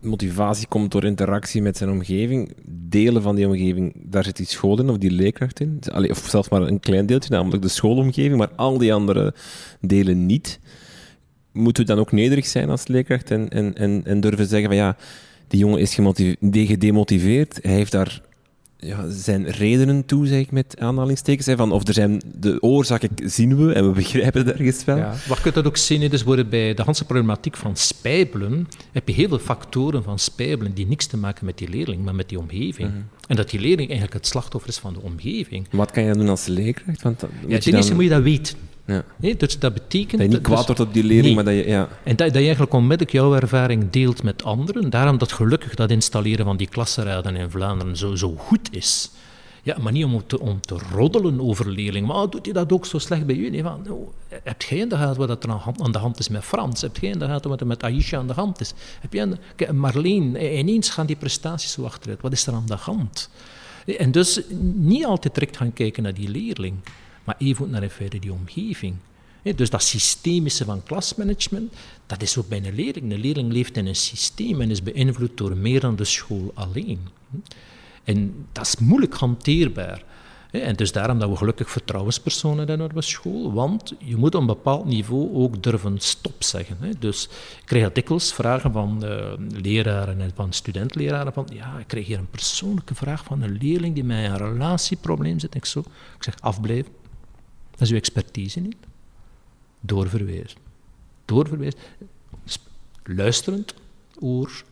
[0.00, 2.52] motivatie komt door interactie met zijn omgeving.
[2.66, 5.78] Delen van die omgeving, daar zit die school in of die leerkracht in.
[6.10, 9.34] Of zelfs maar een klein deeltje, namelijk de schoolomgeving, maar al die andere
[9.80, 10.60] delen niet.
[11.52, 14.76] Moeten we dan ook nederig zijn als leerkracht en, en, en, en durven zeggen van
[14.76, 14.96] ja,
[15.48, 15.94] die jongen is
[16.50, 18.20] gedemotiveerd, hij heeft daar
[18.84, 21.46] ja, zijn redenen toe, zeg ik met aanhalingstekens.
[21.46, 24.96] Hè, van, of er zijn de oorzaken zien we en we begrijpen het ergens wel.
[24.96, 29.14] Ja, wat je dat ook zien, dus bij de hele problematiek van spijbelen, heb je
[29.14, 32.38] heel veel factoren van spijbelen die niks te maken met die leerling, maar met die
[32.38, 32.88] omgeving.
[32.88, 33.00] Mhm.
[33.26, 35.66] En dat die leerling eigenlijk het slachtoffer is van de omgeving.
[35.70, 37.02] Wat kan je dan doen als leerkracht?
[37.02, 38.56] Want ja, ten eerste moet je dat weten.
[38.86, 39.04] Ja.
[39.16, 40.20] Nee, dus dat betekent...
[40.20, 41.66] Dat je niet kwaad wordt op die leerling, maar dat je...
[41.68, 41.88] Ja.
[42.02, 44.90] En dat, dat, je eigenlijk onmiddellijk jouw ervaring deelt met anderen.
[44.90, 49.10] Daarom dat gelukkig dat installeren van die klassenraden in Vlaanderen zo, zo goed is.
[49.62, 52.08] Ja, maar niet om te, om te roddelen over leerlingen.
[52.08, 53.50] Maar doet hij dat ook zo slecht bij u?
[53.50, 53.98] Nee, van, nou,
[54.42, 56.80] heb jij in de gaten wat er aan de hand is met Frans?
[56.80, 58.72] Heb jij in de gaten wat er met Aisha aan de hand is?
[59.00, 62.20] Heb jij Marleen, ineens gaan die prestaties zo achteruit.
[62.20, 63.30] Wat is er aan de hand?
[63.98, 64.40] En dus
[64.74, 66.74] niet altijd direct gaan kijken naar die leerling
[67.24, 68.96] maar even naar in die omgeving.
[69.56, 71.72] Dus dat systemische van klasmanagement,
[72.06, 73.12] dat is ook bij een leerling.
[73.12, 77.00] Een leerling leeft in een systeem en is beïnvloed door meer dan de school alleen.
[78.04, 80.04] En dat is moeilijk hanteerbaar.
[80.50, 84.46] En dus daarom dat we gelukkig vertrouwenspersonen hebben op school, want je moet op een
[84.46, 86.76] bepaald niveau ook durven stop zeggen.
[86.98, 87.24] Dus
[87.60, 92.18] ik krijg dikwijls vragen van uh, leraren en van studentleraren van ja, ik krijg hier
[92.18, 95.54] een persoonlijke vraag van een leerling die met een relatieprobleem zit.
[95.54, 95.80] Ik, zo,
[96.16, 96.92] ik zeg afblijven.
[97.74, 98.76] Dat is uw expertise niet.
[99.80, 100.58] Doorverwijzen.
[101.24, 101.78] Doorverwijzen.
[103.02, 103.74] Luisterend
[104.20, 104.64] oor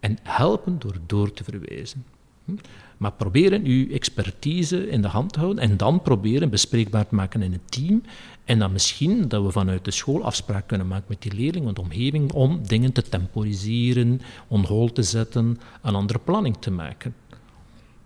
[0.00, 2.04] en helpen door door te verwijzen.
[2.44, 2.52] Hm?
[2.96, 7.42] Maar proberen uw expertise in de hand te houden en dan proberen bespreekbaar te maken
[7.42, 8.02] in het team.
[8.44, 11.80] En dan misschien dat we vanuit de school afspraak kunnen maken met die leerling de
[11.80, 17.14] omgeving om dingen te temporiseren, on hold te zetten, een andere planning te maken.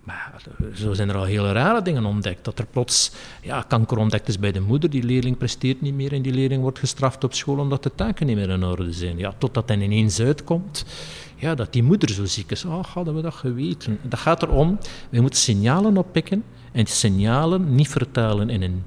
[0.05, 0.41] Maar
[0.73, 2.45] zo zijn er al hele rare dingen ontdekt.
[2.45, 6.13] Dat er plots ja, kanker ontdekt is bij de moeder, die leerling presteert niet meer
[6.13, 9.17] en die leerling wordt gestraft op school omdat de taken niet meer in orde zijn.
[9.17, 10.85] Ja, totdat hij ineens uitkomt
[11.35, 12.65] ja, dat die moeder zo ziek is.
[12.65, 13.99] Oh, hadden we dat geweten.
[14.01, 14.79] Dat gaat erom,
[15.09, 18.83] we moeten signalen oppikken en die signalen niet vertalen in een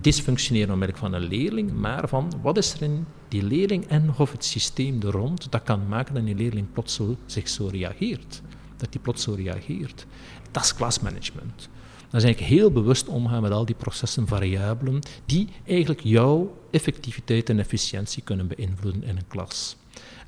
[0.00, 4.32] dysfunctioneren onmerk van een leerling, maar van wat is er in die leerling en of
[4.32, 8.42] het systeem er rond dat kan maken dat die leerling plots zo, zich zo reageert.
[8.76, 10.06] Dat die plots zo reageert.
[10.50, 11.68] Dat is klasmanagement.
[12.10, 17.48] Dat is eigenlijk heel bewust omgaan met al die processen, variabelen, die eigenlijk jouw effectiviteit
[17.48, 19.76] en efficiëntie kunnen beïnvloeden in een klas.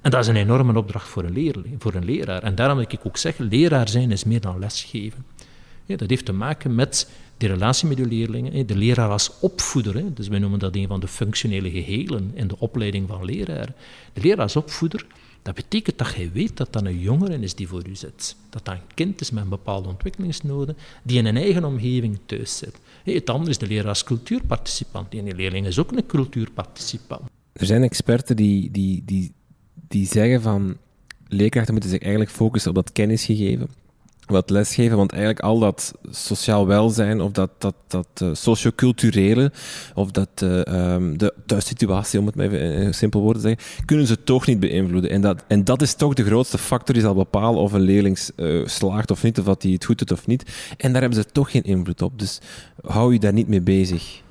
[0.01, 2.43] En dat is een enorme opdracht voor een, leerling, voor een leraar.
[2.43, 5.25] En daarom wil ik ook zeggen, leraar zijn is meer dan lesgeven.
[5.87, 10.15] Ja, dat heeft te maken met de relatie met de leerlingen, de leraar als opvoeder.
[10.15, 13.73] Dus wij noemen dat een van de functionele gehelen in de opleiding van leraar.
[14.13, 15.07] De leraar als opvoeder
[15.43, 18.37] dat betekent dat je weet dat dat een jongere is die voor u zit.
[18.51, 22.59] Dat dat een kind is met een bepaalde ontwikkelingsnoden, die in een eigen omgeving thuis
[22.59, 22.77] zit.
[23.05, 25.15] Het andere is de leraar als cultuurparticipant.
[25.15, 27.23] En die leerling is ook een cultuurparticipant.
[27.53, 29.33] Er zijn experten die, die, die,
[29.89, 30.77] die zeggen van
[31.29, 33.69] leerkrachten moeten zich eigenlijk focussen op dat kennisgegeven
[34.33, 39.53] wat lesgeven, want eigenlijk al dat sociaal welzijn of dat, dat, dat uh, socioculturele
[39.95, 40.49] of dat, uh,
[41.17, 44.61] de thuissituatie, om het maar even in simpel woorden te zeggen, kunnen ze toch niet
[44.61, 45.11] beïnvloeden.
[45.11, 48.19] En dat, en dat is toch de grootste factor die zal bepalen of een leerling
[48.37, 50.53] uh, slaagt of niet, of dat hij het goed doet of niet.
[50.77, 52.19] En daar hebben ze toch geen invloed op.
[52.19, 52.41] Dus
[52.81, 54.23] hou je daar niet mee bezig.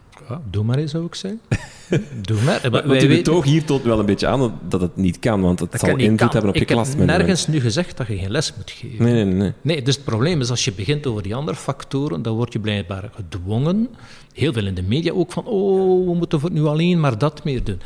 [0.50, 1.42] Doe maar eens, zou ik zeggen.
[2.22, 2.72] doe maar.
[2.72, 5.60] maar want uw toch hier toont wel een beetje aan dat het niet kan, want
[5.60, 6.90] het zal invloed hebben op je klas.
[6.90, 9.06] Ik heb nergens nu gezegd dat je geen les moet geven.
[9.06, 9.54] Nee, nee, nee.
[9.62, 12.60] Nee, dus het probleem is, als je begint over die andere factoren, dan word je
[12.60, 13.90] blijkbaar gedwongen,
[14.34, 17.44] heel veel in de media ook, van oh, we moeten voor nu alleen maar dat
[17.44, 17.82] meer doen.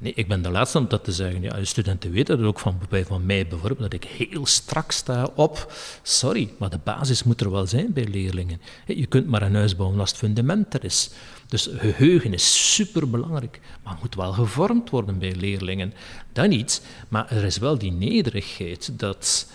[0.00, 1.42] Nee, ik ben de laatste om dat te zeggen.
[1.42, 5.72] Ja, studenten weten dat ook van, van mij bijvoorbeeld, dat ik heel strak sta op.
[6.02, 8.60] Sorry, maar de basis moet er wel zijn bij leerlingen.
[8.86, 11.10] Je kunt maar een huis bouwen als het fundament er is.
[11.50, 15.94] Dus geheugen is superbelangrijk, maar moet wel gevormd worden bij leerlingen.
[16.32, 19.50] Dat niet, maar er is wel die nederigheid dat,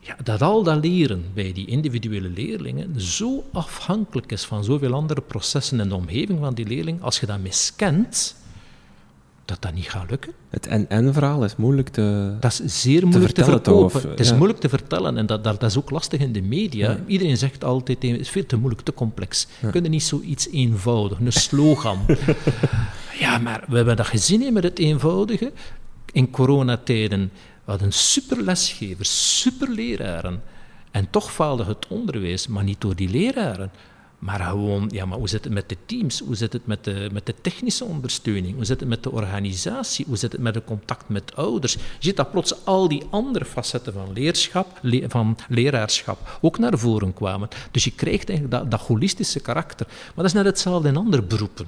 [0.00, 5.20] ja, dat al dat leren bij die individuele leerlingen zo afhankelijk is van zoveel andere
[5.20, 7.02] processen in de omgeving van die leerling.
[7.02, 8.36] Als je dat miskent,
[9.48, 10.32] dat dat niet gaat lukken.
[10.48, 14.10] Het en-en-verhaal is moeilijk te Dat is zeer moeilijk te, verkopen.
[14.10, 16.98] het is moeilijk te vertellen en dat, dat, is ook lastig in de media.
[17.06, 19.46] Iedereen zegt altijd, het is veel te moeilijk, te complex.
[19.60, 19.70] Ja.
[19.70, 21.98] Kunnen niet zoiets eenvoudig, een slogan.
[23.24, 25.52] ja, maar we hebben dat gezien met het eenvoudige.
[26.12, 27.30] In coronatijden,
[27.64, 30.42] we hadden super lesgevers, super leraren.
[30.90, 33.70] En toch faalde het onderwijs, maar niet door die leraren.
[34.18, 36.20] Maar gewoon, ja, maar hoe zit het met de teams?
[36.20, 38.54] Hoe zit het met de, met de technische ondersteuning?
[38.54, 40.04] Hoe zit het met de organisatie?
[40.08, 41.72] Hoe zit het met het contact met ouders?
[41.72, 47.14] Je ziet dat plots al die andere facetten van, leerschap, van leraarschap ook naar voren
[47.14, 47.48] kwamen.
[47.70, 49.86] Dus je krijgt eigenlijk dat, dat holistische karakter.
[49.88, 51.66] Maar dat is net hetzelfde in andere beroepen.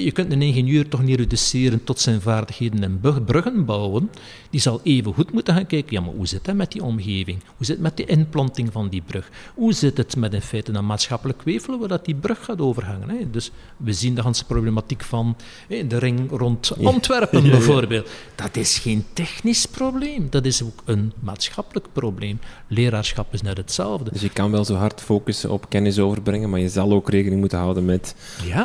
[0.00, 4.10] Je kunt een ingenieur toch niet reduceren tot zijn vaardigheden en bruggen bouwen.
[4.50, 7.38] Die zal even goed moeten gaan kijken, ja, maar hoe zit het met die omgeving?
[7.56, 9.30] Hoe zit het met de inplanting van die brug?
[9.54, 13.32] Hoe zit het met in feite een maatschappelijk weefelen waar dat die brug gaat overhangen?
[13.32, 15.36] Dus we zien de hele problematiek van
[15.68, 18.10] de ring rond Antwerpen bijvoorbeeld.
[18.34, 22.38] Dat is geen technisch probleem, dat is ook een maatschappelijk probleem.
[22.68, 24.10] Leraarschap is net hetzelfde.
[24.12, 27.40] Dus je kan wel zo hard focussen op kennis overbrengen, maar je zal ook rekening
[27.40, 28.14] moeten houden met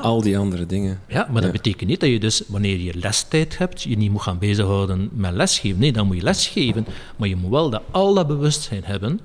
[0.02, 1.00] al die andere dingen.
[1.08, 4.22] Ja, maar dat betekent niet dat je dus, wanneer je lestijd hebt, je niet moet
[4.22, 5.80] gaan bezighouden met lesgeven.
[5.80, 6.86] Nee, dan moet je lesgeven.
[7.16, 9.20] Maar je moet wel dat, al dat bewustzijn hebben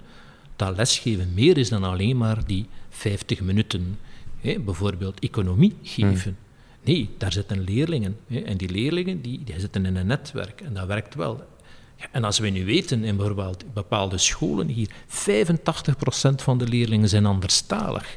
[0.57, 3.99] dat lesgeven meer is dan alleen maar die 50 minuten,
[4.41, 6.23] hè, bijvoorbeeld economie geven.
[6.23, 6.37] Hmm.
[6.85, 8.17] Nee, daar zitten leerlingen.
[8.27, 11.45] Hè, en die leerlingen die, die zitten in een netwerk en dat werkt wel.
[12.11, 17.27] En als we nu weten, in bijvoorbeeld bepaalde scholen hier, 85% van de leerlingen zijn
[17.27, 18.17] anderstalig.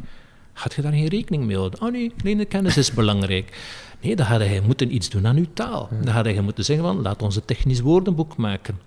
[0.57, 1.81] Gaat je daar geen rekening mee houden?
[1.81, 3.57] Oh nee, alleen de kennis is belangrijk.
[4.01, 5.89] Nee, dan had hij moeten iets doen aan uw taal.
[6.01, 8.79] Dan had hij moeten zeggen van, laat ons een technisch woordenboek maken.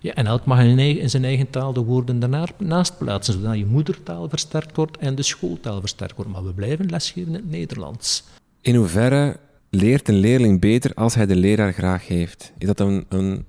[0.00, 3.66] Ja, en elk mag in, in zijn eigen taal de woorden daarnaast plaatsen, zodat je
[3.66, 6.30] moedertaal versterkt wordt en de schooltaal versterkt wordt.
[6.30, 8.24] Maar we blijven lesgeven in het Nederlands.
[8.60, 9.36] In hoeverre
[9.70, 12.52] leert een leerling beter als hij de leraar graag heeft?
[12.58, 13.44] Is dat een, een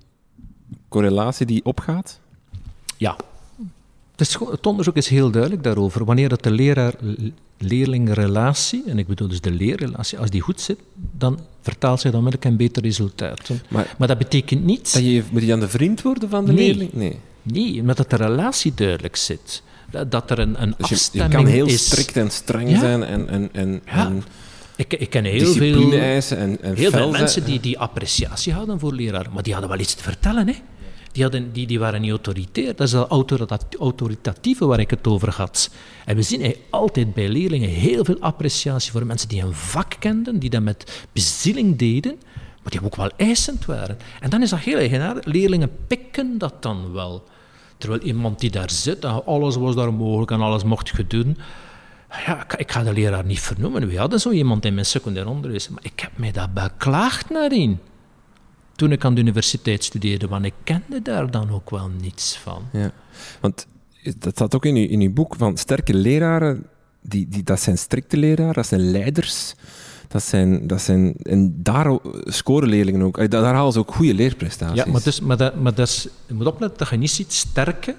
[0.87, 2.19] correlatie die opgaat?
[2.97, 3.15] Ja.
[4.17, 6.05] Het, het onderzoek is heel duidelijk daarover.
[6.05, 6.93] Wanneer dat de leraar
[7.57, 10.79] leerlingrelatie, en ik bedoel dus de leerrelatie, als die goed zit,
[11.17, 13.49] dan vertaalt zich dan met een beter resultaat.
[13.67, 14.93] Maar, maar, dat betekent niet...
[14.93, 16.93] Dat je, moet je dan de vriend worden van de leerling?
[16.93, 17.19] Nee.
[17.41, 19.63] Nee, maar dat de relatie duidelijk zit.
[19.91, 21.39] Dat, dat er een, een dus afstemming is.
[21.39, 21.85] Je kan heel is.
[21.85, 23.29] strikt en streng zijn en...
[23.29, 24.11] en, en, ja.
[24.75, 29.33] ik, ik ken heel veel, en heel veel mensen die, die appreciatie hadden voor leraren,
[29.33, 30.47] maar die hadden wel iets te vertellen.
[30.47, 30.53] Hè?
[31.17, 32.75] Die, die, die waren niet autoritair.
[32.75, 35.69] Dat is dat autoritatieve waar ik het over had.
[36.05, 40.39] En we zien altijd bij leerlingen heel veel appreciatie voor mensen die een vak kenden,
[40.39, 42.15] die dat met bezieling deden,
[42.63, 43.97] maar die ook wel eisend waren.
[44.19, 45.25] En dan is dat heel eigenaardig.
[45.25, 47.23] Leerlingen pikken dat dan wel.
[47.77, 51.37] Terwijl iemand die daar zit, alles was daar mogelijk en alles mocht je doen.
[52.25, 53.87] Ja, ik ga de leraar niet vernoemen.
[53.87, 57.79] We hadden zo iemand in mijn secundair onderwijs, maar ik heb mij dat beklaagd nadien
[58.77, 62.63] toen ik aan de universiteit studeerde, want ik kende daar dan ook wel niets van.
[62.71, 62.91] Ja,
[63.41, 63.67] want
[64.17, 66.65] dat staat ook in uw, in uw boek van sterke leraren,
[67.01, 69.55] die, die, dat zijn strikte leraren, dat zijn leiders.
[70.07, 73.17] Dat zijn, dat zijn, en daar scoren leerlingen ook.
[73.17, 74.83] Eh, daar halen ze ook goede leerprestaties.
[74.83, 77.33] Ja, maar, dus, maar, dat, maar dat is, je moet opletten dat je niet ziet
[77.33, 77.95] sterke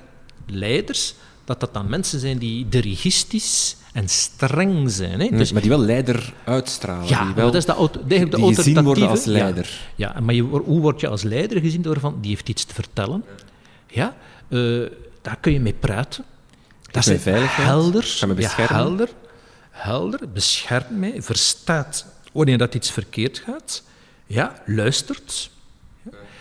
[0.47, 1.15] leiders,
[1.49, 5.21] dat dat dan mensen zijn die dirigistisch en streng zijn.
[5.21, 5.29] Hè?
[5.29, 7.09] Dus, maar die wel leider uitstralen.
[7.09, 9.71] Ja, die wel, dat is de, de, de die gezien worden als leider.
[9.95, 11.83] Ja, ja maar je, hoe word je als leider gezien?
[11.83, 13.25] Door van, die heeft iets te vertellen.
[13.87, 14.17] Ja,
[14.49, 14.87] uh,
[15.23, 16.25] daar kun je mee praten.
[16.91, 18.17] Dat is helder.
[18.37, 19.09] Ja, helder,
[19.71, 23.83] helder, beschermt mij, verstaat wanneer dat iets verkeerd gaat.
[24.27, 25.51] Ja, luistert.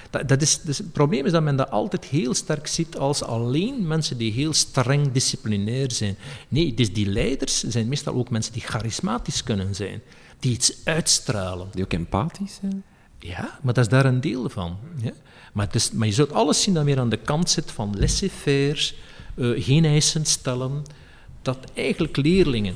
[0.09, 3.23] Dat, dat is, dus het probleem is dat men dat altijd heel sterk ziet als
[3.23, 6.17] alleen mensen die heel streng disciplinair zijn.
[6.47, 10.01] Nee, dus die leiders zijn meestal ook mensen die charismatisch kunnen zijn,
[10.39, 11.67] die iets uitstralen.
[11.71, 12.83] Die ook empathisch zijn?
[13.19, 14.77] Ja, maar dat is daar een deel van.
[15.01, 15.11] Ja?
[15.53, 18.91] Maar, dus, maar je zult alles zien dat weer aan de kant zit van laissez-faire,
[19.35, 20.83] uh, geen eisen stellen,
[21.41, 22.75] dat eigenlijk leerlingen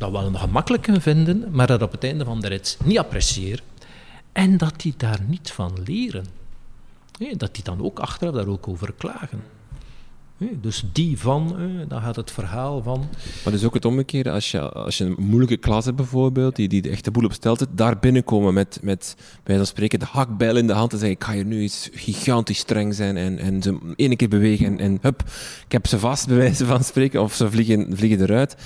[0.00, 3.64] dat wel gemakkelijk kunnen vinden, maar dat op het einde van de rit niet appreciëren.
[4.32, 6.26] En dat die daar niet van leren.
[7.36, 9.40] Dat die dan ook achteraf daar ook over klagen.
[10.60, 11.56] Dus die van,
[11.88, 13.08] dan gaat het verhaal van.
[13.44, 16.68] Maar dus ook het omgekeerde, als je, als je een moeilijke klas hebt bijvoorbeeld, die,
[16.68, 20.56] die de echte boel op stelt, daar binnenkomen met, met bij van spreken de hakbijl
[20.56, 23.62] in de hand en zeggen: Ik ga hier nu iets gigantisch streng zijn en, en
[23.62, 25.22] ze één keer bewegen en, en hup,
[25.64, 28.56] ik heb ze vast, bij wijze van spreken, of ze vliegen, vliegen eruit.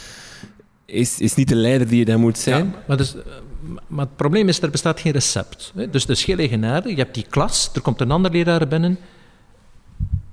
[0.85, 2.65] Is, is niet de leider die je dan moet zijn.
[2.67, 3.15] Ja, maar, dus,
[3.87, 5.73] maar het probleem is, er bestaat geen recept.
[5.91, 8.99] Dus de schillegenade, je hebt die klas, er komt een ander leraar binnen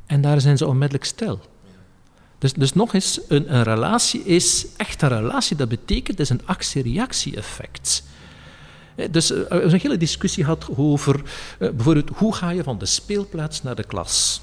[0.05, 1.39] en daar zijn ze onmiddellijk stil.
[2.37, 5.57] Dus, dus nog eens, een, een relatie is echt een relatie.
[5.57, 8.03] Dat betekent, is een actie-reactie-effect.
[9.11, 11.15] Dus er is een hele discussie gehad over
[11.59, 14.41] eh, bijvoorbeeld hoe ga je van de speelplaats naar de klas.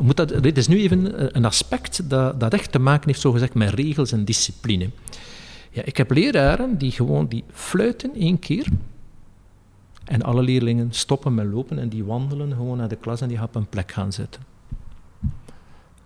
[0.00, 3.20] Moet dat, dit is nu even eh, een aspect dat, dat echt te maken heeft
[3.20, 4.90] zogezegd, met regels en discipline.
[5.72, 8.66] Ja, ik heb leraren die gewoon die fluiten één keer
[10.04, 13.36] en alle leerlingen stoppen met lopen en die wandelen gewoon naar de klas en die
[13.36, 14.42] gaan op een plek gaan zitten.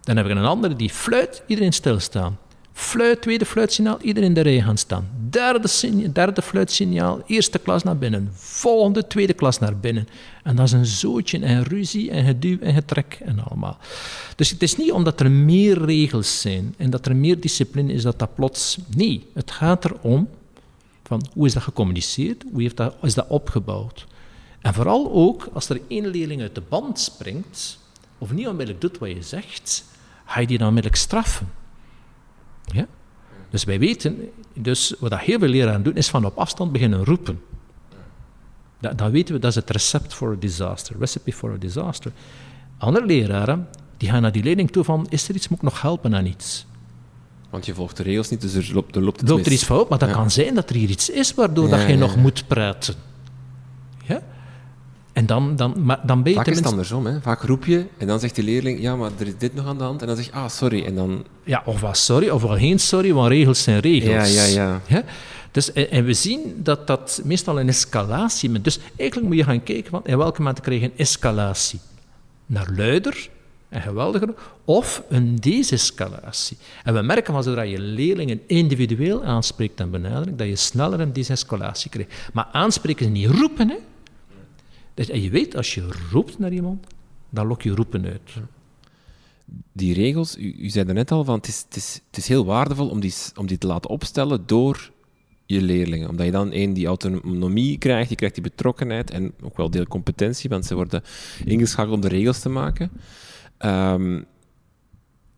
[0.00, 2.38] Dan heb ik een andere die fluit, iedereen stilstaan.
[2.78, 5.08] Fluit, tweede fluitsignaal, iedereen in de rij gaan staan.
[5.30, 5.68] Derde,
[6.12, 8.30] derde fluitsignaal, eerste klas naar binnen.
[8.32, 10.08] Volgende, tweede klas naar binnen.
[10.42, 13.78] En dat is een zootje en ruzie en geduw en getrek en allemaal.
[14.34, 18.02] Dus het is niet omdat er meer regels zijn en dat er meer discipline is
[18.02, 18.78] dat dat plots...
[18.96, 20.28] Nee, het gaat erom
[21.04, 24.06] van hoe is dat gecommuniceerd, hoe heeft dat, is dat opgebouwd.
[24.60, 27.78] En vooral ook als er één leerling uit de band springt
[28.18, 29.84] of niet onmiddellijk doet wat je zegt,
[30.26, 31.64] ga je die dan onmiddellijk straffen.
[32.66, 32.86] Ja?
[33.50, 34.18] Dus wij weten,
[34.54, 37.40] dus wat dat heel veel leraren doen, is van op afstand beginnen roepen.
[38.80, 42.12] Dat, dat weten we, dat is het recept voor een disaster, recipe for a disaster.
[42.78, 45.82] Andere leraren, die gaan naar die leerling toe van, is er iets, moet ik nog
[45.82, 46.66] helpen aan iets?
[47.50, 49.88] Want je volgt de regels niet, dus er loopt, er loopt loopt er iets fout,
[49.88, 52.94] maar dat kan zijn dat er hier iets is waardoor dat je nog moet praten.
[55.16, 57.06] En dan, dan, maar dan ben je Vaak is het andersom.
[57.06, 57.20] Hè?
[57.20, 59.78] Vaak roep je en dan zegt die leerling, ja, maar er is dit nog aan
[59.78, 60.00] de hand.
[60.00, 60.84] En dan zeg je, ah, sorry.
[60.84, 61.24] En dan...
[61.44, 64.34] Ja, of wat sorry, of wel geen sorry, want regels zijn regels.
[64.34, 64.80] Ja, ja, ja.
[64.86, 65.04] ja?
[65.50, 68.50] Dus, en, we zien dat dat meestal een escalatie...
[68.50, 71.80] Met, dus eigenlijk moet je gaan kijken, van, in welke mate krijg je een escalatie?
[72.46, 73.28] Naar luider
[73.68, 76.56] en geweldiger, of een desescalatie.
[76.84, 81.12] En we merken van zodra je leerlingen individueel aanspreekt en benadrukt, dat je sneller een
[81.12, 82.12] desescalatie krijgt.
[82.32, 83.76] Maar aanspreken is niet roepen, hè.
[84.96, 86.86] Dus, en je weet, als je roept naar iemand,
[87.30, 88.30] dan lok je roepen uit.
[89.72, 92.44] Die regels, u, u zei net al, van het, is, het, is, het is heel
[92.44, 94.90] waardevol om die, om die te laten opstellen door
[95.46, 96.08] je leerlingen.
[96.08, 99.86] Omdat je dan één, die autonomie krijgt, je krijgt die betrokkenheid en ook wel deel
[99.86, 101.02] competentie, want ze worden
[101.44, 102.90] ingeschakeld om de regels te maken.
[103.58, 104.24] Um,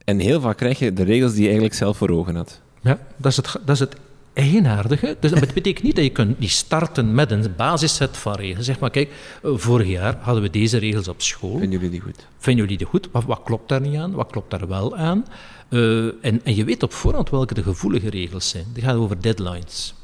[0.05, 2.61] en heel vaak krijg je de regels die je eigenlijk zelf voor ogen had.
[2.83, 3.97] Ja, dat is het, dat is het
[4.33, 5.17] eigenaardige.
[5.21, 8.65] Dus dat betekent niet dat je kunt niet starten met een basisset van regels.
[8.65, 9.11] Zeg maar, kijk,
[9.43, 11.59] eh, vorig jaar hadden we deze regels op school.
[11.59, 12.27] Vinden jullie die goed?
[12.39, 13.09] Vinden jullie die goed?
[13.13, 14.13] Wat, wat klopt daar niet aan?
[14.13, 15.25] Wat klopt daar wel aan?
[15.71, 18.65] Uh, en, en je weet op voorhand welke de gevoelige regels zijn.
[18.73, 19.95] Die gaan over deadlines,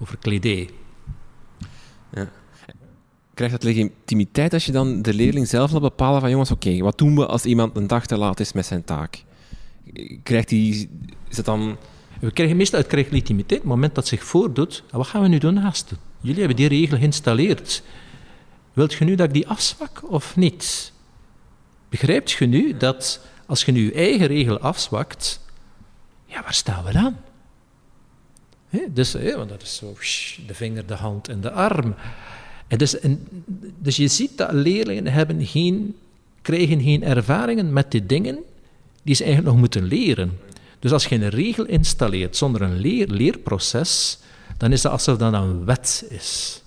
[0.00, 0.70] over kledij.
[2.12, 2.28] Ja
[3.40, 6.98] krijgt het legitimiteit als je dan de leerling zelf laat bepalen van jongens, oké, wat
[6.98, 9.24] doen we als iemand een dag te laat is met zijn taak?
[10.22, 10.88] Krijgt hij,
[11.28, 11.76] is het dan...
[12.20, 14.82] We krijgen meestal, het krijgt legitimiteit op het moment dat zich voordoet.
[14.90, 15.98] wat gaan we nu doen, gasten?
[16.20, 17.82] Jullie hebben die regel geïnstalleerd.
[18.72, 20.92] Wilt je nu dat ik die afzwak of niet?
[21.88, 25.40] Begrijpt je nu dat als je nu je eigen regel afzwakt,
[26.26, 27.16] ja, waar staan we dan?
[28.94, 29.96] dus, want dat is zo
[30.46, 31.94] de vinger, de hand en de arm.
[32.68, 32.96] En dus,
[33.78, 35.96] dus je ziet dat leerlingen hebben geen,
[36.42, 38.38] krijgen geen ervaringen met die dingen
[39.02, 40.38] die ze eigenlijk nog moeten leren.
[40.80, 44.18] Dus als je een regel installeert zonder een leer, leerproces,
[44.56, 46.62] dan is dat alsof dat een wet is.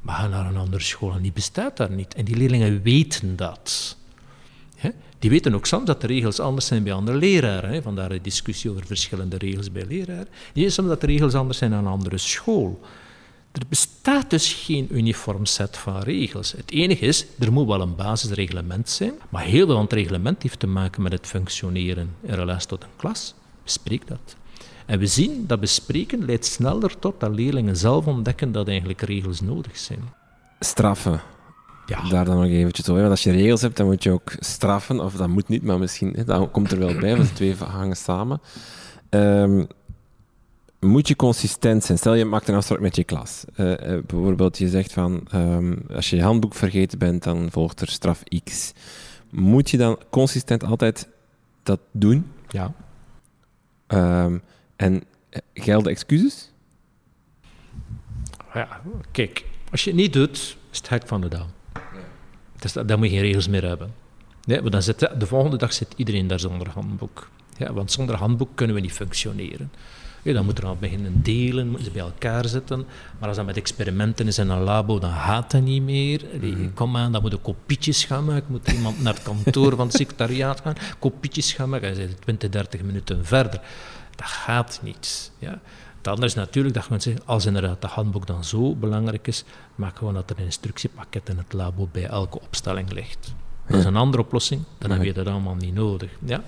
[0.00, 2.14] Maar ga naar een andere school en die bestaat daar niet.
[2.14, 3.96] En die leerlingen weten dat.
[5.18, 7.82] Die weten ook soms dat de regels anders zijn bij andere leraren.
[7.82, 10.28] Vandaar de discussie over verschillende regels bij leraren.
[10.52, 12.80] Die weten soms dat de regels anders zijn aan een andere school.
[13.52, 16.52] Er bestaat dus geen uniform set van regels.
[16.52, 20.42] Het enige is, er moet wel een basisreglement zijn, maar heel veel van het reglement
[20.42, 23.34] heeft te maken met het functioneren in relatie tot een klas.
[23.62, 24.36] Bespreek dat.
[24.86, 29.40] En we zien dat bespreken leidt sneller tot dat leerlingen zelf ontdekken dat eigenlijk regels
[29.40, 30.02] nodig zijn.
[30.60, 31.20] Straffen.
[31.86, 32.08] Ja.
[32.08, 33.00] Daar dan nog eventjes over.
[33.00, 35.00] Want als je regels hebt, dan moet je ook straffen.
[35.00, 37.96] Of dat moet niet, maar misschien dat komt er wel bij, want de twee hangen
[37.96, 38.40] samen.
[39.10, 39.66] Um,
[40.80, 41.98] moet je consistent zijn.
[41.98, 43.44] Stel je maakt een afspraak met je klas.
[43.56, 43.76] Uh, uh,
[44.06, 48.22] bijvoorbeeld, je zegt van um, als je je handboek vergeten bent, dan volgt er straf
[48.44, 48.72] X.
[49.30, 51.08] Moet je dan consistent altijd
[51.62, 52.32] dat doen?
[52.48, 52.74] Ja.
[53.88, 54.42] Um,
[54.76, 55.02] en
[55.54, 56.50] Gelden excuses?
[58.54, 61.46] Ja, kijk, als je het niet doet, is het hek van de dam.
[62.58, 63.94] Dus dan moet je geen regels meer hebben.
[64.44, 67.30] Nee, maar dan zit, de volgende dag zit iedereen daar zonder handboek.
[67.56, 69.72] Ja, want zonder handboek kunnen we niet functioneren.
[70.22, 72.86] Ja, dan moeten we al beginnen delen, moeten ze bij elkaar zitten.
[73.18, 76.24] Maar als dat met experimenten is in een labo, dan gaat dat niet meer.
[76.40, 78.46] Mm Kom aan, dan moeten kopietjes gaan maken.
[78.48, 81.86] Moet iemand naar het kantoor van het secretariaat gaan, kopietjes gaan maken.
[81.88, 83.60] Dan zijn 20, 30 minuten verder.
[84.16, 85.32] Dat gaat niet.
[85.38, 85.60] Ja.
[85.96, 89.44] Het andere is natuurlijk dat mensen zeggen, als inderdaad de handboek dan zo belangrijk is,
[89.74, 93.34] maak gewoon dat er een instructiepakket in het labo bij elke opstelling ligt.
[93.66, 96.10] Dat is een andere oplossing, dan heb je dat allemaal niet nodig.
[96.24, 96.42] Ja?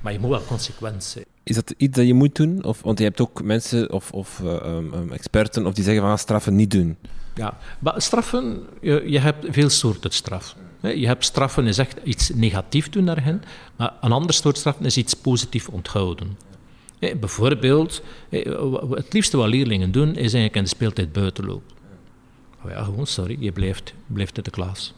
[0.00, 1.24] Maar je moet wel consequent zijn.
[1.48, 2.64] Is dat iets dat je moet doen?
[2.64, 6.12] Of, want je hebt ook mensen of, of uh, um, experten of die zeggen van
[6.12, 6.96] ah, straffen niet doen.
[7.34, 10.56] Ja, maar straffen, je, je hebt veel soorten straf.
[10.80, 13.42] Je hebt straffen is echt iets negatiefs doen naar hen,
[13.76, 16.36] maar een ander soort straffen is iets positief onthouden.
[16.98, 18.02] Bijvoorbeeld,
[18.90, 21.76] het liefste wat leerlingen doen, is eigenlijk in de speeltijd buitenlopen.
[22.64, 24.94] Oh ja, gewoon, sorry, je blijft, blijft in de klas.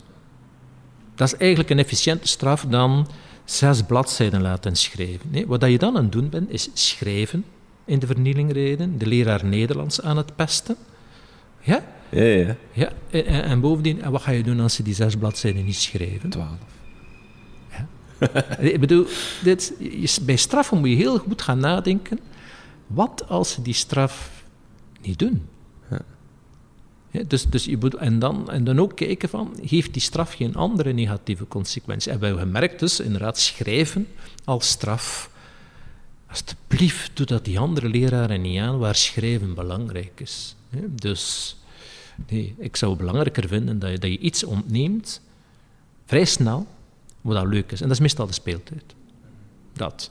[1.14, 3.06] Dat is eigenlijk een efficiënte straf dan
[3.50, 5.30] zes bladzijden laten schrijven.
[5.30, 7.44] Nee, wat je dan aan het doen bent, is schrijven
[7.84, 10.76] in de vernielingreden, de leraar Nederlands aan het pesten.
[11.60, 11.84] Ja?
[12.08, 12.56] Ja, ja.
[12.72, 15.76] ja en, en, bovendien, en wat ga je doen als ze die zes bladzijden niet
[15.76, 16.30] schrijven?
[16.30, 16.58] Twaalf.
[17.70, 17.86] Ja.
[18.58, 19.06] Ik bedoel,
[19.42, 19.74] dit,
[20.22, 22.20] bij straffen moet je heel goed gaan nadenken.
[22.86, 24.42] Wat als ze die straf
[25.00, 25.48] niet doen?
[27.26, 30.54] Dus, dus je moet, en, dan, en dan ook kijken van, heeft die straf geen
[30.54, 32.12] andere negatieve consequenties?
[32.12, 34.06] En we hebben gemerkt dus, inderdaad, schrijven
[34.44, 35.30] als straf.
[36.26, 40.56] Alsjeblieft, doe dat die andere leraren niet aan waar schrijven belangrijk is.
[40.90, 41.56] Dus
[42.28, 45.20] nee, ik zou het belangrijker vinden dat je, dat je iets ontneemt,
[46.06, 46.66] vrij snel,
[47.20, 47.80] wat dat leuk is.
[47.80, 48.94] En dat is meestal de speeltijd.
[49.72, 50.10] Dat.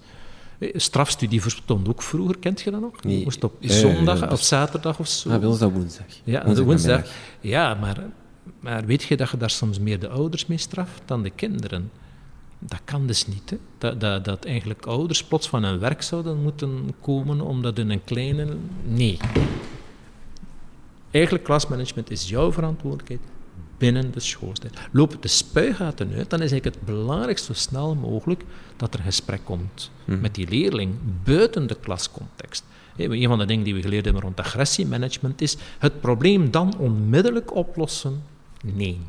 [0.58, 3.04] Eh, strafstudie verstond ook vroeger, kent je dat nog?
[3.04, 3.24] Nee.
[3.24, 5.30] Moest op zondag of zaterdag of zo.
[5.30, 6.06] Ah, bij ons dat woensdag.
[6.24, 6.66] Ja, woensdag.
[6.66, 7.06] woensdag.
[7.40, 8.04] Ja, maar,
[8.60, 11.92] maar weet je dat je daar soms meer de ouders mee straft dan de kinderen?
[12.60, 13.50] Dat kan dus niet.
[13.50, 13.58] Hè?
[13.78, 18.04] Dat, dat, dat eigenlijk ouders plots van hun werk zouden moeten komen omdat hun een
[18.04, 18.48] kleine...
[18.84, 19.18] Nee.
[21.12, 23.22] Eigenlijk klasmanagement is jouw verantwoordelijkheid
[23.78, 24.80] binnen de schooltijd.
[24.92, 28.44] Lopen de spuigaten uit, dan is eigenlijk het belangrijkste zo snel mogelijk
[28.76, 30.22] dat er een gesprek komt mhm.
[30.22, 32.64] met die leerling buiten de klascontext.
[32.96, 37.56] Een van de dingen die we geleerd hebben rond agressiemanagement is het probleem dan onmiddellijk
[37.56, 38.24] oplossen?
[38.64, 39.00] Nee.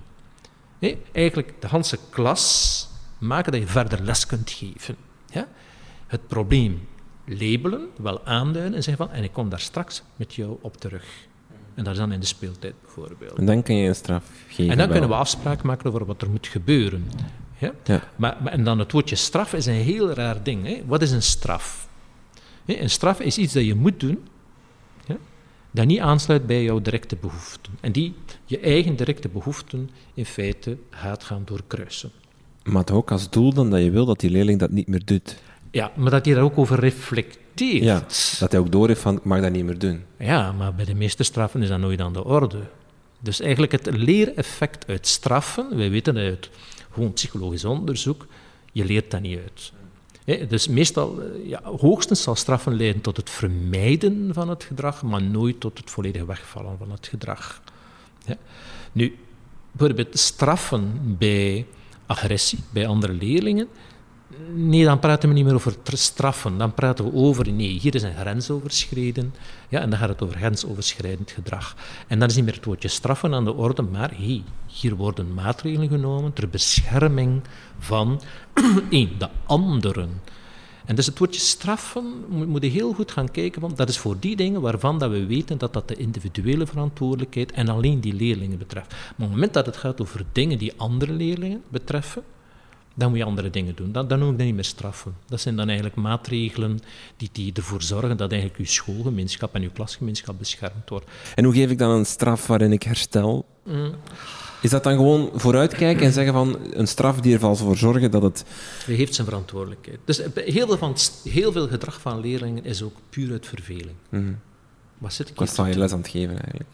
[1.12, 2.89] Eigenlijk de hele klas
[3.19, 4.97] maken dat je verder les kunt geven.
[5.31, 5.49] Ja?
[6.07, 6.89] Het probleem
[7.25, 11.28] labelen, wel aanduiden en zeggen van en ik kom daar straks met jou op terug.
[11.79, 13.39] En dat is dan in de speeltijd bijvoorbeeld.
[13.39, 14.70] En dan kun je een straf geven.
[14.72, 17.05] En dan kunnen we afspraken maken over wat er moet gebeuren.
[17.59, 17.72] Ja?
[17.85, 18.03] ja.
[18.16, 20.66] Maar, maar, en dan het woordje straf is een heel raar ding.
[20.66, 20.83] Hè?
[20.87, 21.89] Wat is een straf?
[22.66, 24.18] Een straf is iets dat je moet doen,
[25.07, 25.16] ja?
[25.70, 27.72] dat niet aansluit bij jouw directe behoeften.
[27.81, 28.14] En die
[28.45, 32.11] je eigen directe behoeften in feite gaat gaan doorkruisen.
[32.62, 35.05] Maar toch ook als doel dan dat je wil dat die leerling dat niet meer
[35.05, 35.37] doet.
[35.70, 37.47] Ja, maar dat hij daar ook over reflecteert.
[37.66, 38.06] Ja,
[38.38, 40.04] dat hij ook door heeft van, ik mag dat niet meer doen.
[40.18, 42.61] Ja, maar bij de meeste straffen is dat nooit aan de orde.
[43.20, 46.50] Dus eigenlijk het leereffect uit straffen, wij weten uit
[46.92, 48.26] gewoon psychologisch onderzoek,
[48.72, 49.72] je leert dat niet uit.
[50.48, 55.22] dus meestal, eh, ja, hoogstens zal straffen leiden tot het vermijden van het gedrag, maar
[55.22, 57.62] nooit tot het volledig wegvallen van het gedrag.
[58.92, 59.18] Nu,
[59.72, 61.66] bijvoorbeeld straffen bij
[62.06, 63.68] agressie, bij andere leerlingen,
[64.55, 66.59] Nee, dan praten we niet meer over straffen.
[66.59, 69.35] Dan praten we over, nee, hier is een grens overschreden.
[69.68, 71.76] Ja, en dan gaat het over grensoverschrijdend gedrag.
[72.07, 74.12] En dan is niet meer het woordje straffen aan de orde, maar
[74.66, 77.43] hier worden maatregelen genomen ter bescherming
[77.79, 78.20] van
[78.91, 80.20] één, de anderen.
[80.85, 84.16] En dus het woordje straffen moet je heel goed gaan kijken, want dat is voor
[84.20, 88.59] die dingen waarvan dat we weten dat dat de individuele verantwoordelijkheid en alleen die leerlingen
[88.59, 88.91] betreft.
[88.91, 92.22] Maar op het moment dat het gaat over dingen die andere leerlingen betreffen,
[92.99, 93.92] dan moet je andere dingen doen.
[93.92, 95.14] Dan, dan noem ik dat niet meer straffen.
[95.26, 96.80] Dat zijn dan eigenlijk maatregelen
[97.16, 101.07] die, die ervoor zorgen dat eigenlijk je schoolgemeenschap en je klasgemeenschap beschermd wordt.
[101.34, 103.46] En hoe geef ik dan een straf waarin ik herstel?
[103.64, 103.94] Mm.
[104.62, 108.22] Is dat dan gewoon vooruitkijken en zeggen van een straf die ervoor voor zorgen dat
[108.22, 108.44] het...
[108.84, 109.99] Hij heeft zijn verantwoordelijkheid.
[110.05, 113.96] Dus heel veel, van, heel veel gedrag van leerlingen is ook puur uit verveling.
[114.09, 114.38] Mm.
[114.99, 116.70] Wat zit ik Wat je les aan het geven eigenlijk?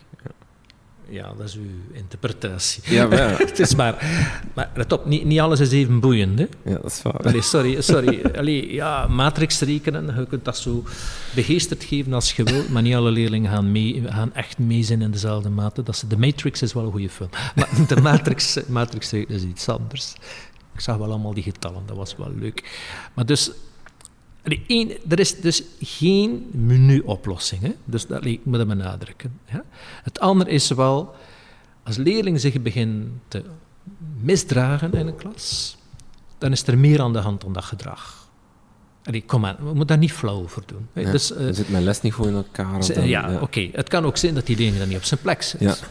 [1.14, 2.82] Ja, dat is uw interpretatie.
[2.94, 3.36] Ja, maar ja.
[3.46, 3.94] het is maar,
[4.54, 6.38] maar let op, niet, niet alles is even boeiend.
[6.38, 6.46] Hè?
[6.64, 7.16] Ja, dat is waar.
[7.16, 8.24] Allee, sorry, sorry.
[8.36, 10.84] Allee, ja, matrix rekenen, je kunt dat zo
[11.34, 15.02] begeesterd geven als je wilt, maar niet alle leerlingen gaan, mee, gaan echt mee zijn
[15.02, 15.82] in dezelfde mate.
[15.82, 19.68] Dat ze, de Matrix is wel een goede film, maar de Matrix, matrix is iets
[19.68, 20.14] anders.
[20.74, 22.80] Ik zag wel allemaal die getallen, dat was wel leuk.
[23.14, 23.50] Maar dus,
[24.66, 27.62] één, er is dus geen menu-oplossing.
[27.62, 27.72] Hè?
[27.84, 29.40] Dus dat moet ik benadrukken.
[29.50, 29.64] Ja?
[30.02, 31.14] Het andere is wel,
[31.82, 33.42] als leerling zich begint te
[34.20, 35.76] misdragen in een klas,
[36.38, 38.28] dan is er meer aan de hand dan dat gedrag.
[39.04, 40.88] Allee, kom maar, we moeten daar niet flauw over doen.
[40.92, 42.86] Ja, dus, uh, zit mijn les niet goed in elkaar?
[42.94, 43.40] Dan, ja, ja.
[43.40, 43.68] oké.
[43.72, 45.84] Het kan ook zijn dat die leerling dan niet op zijn plek zit.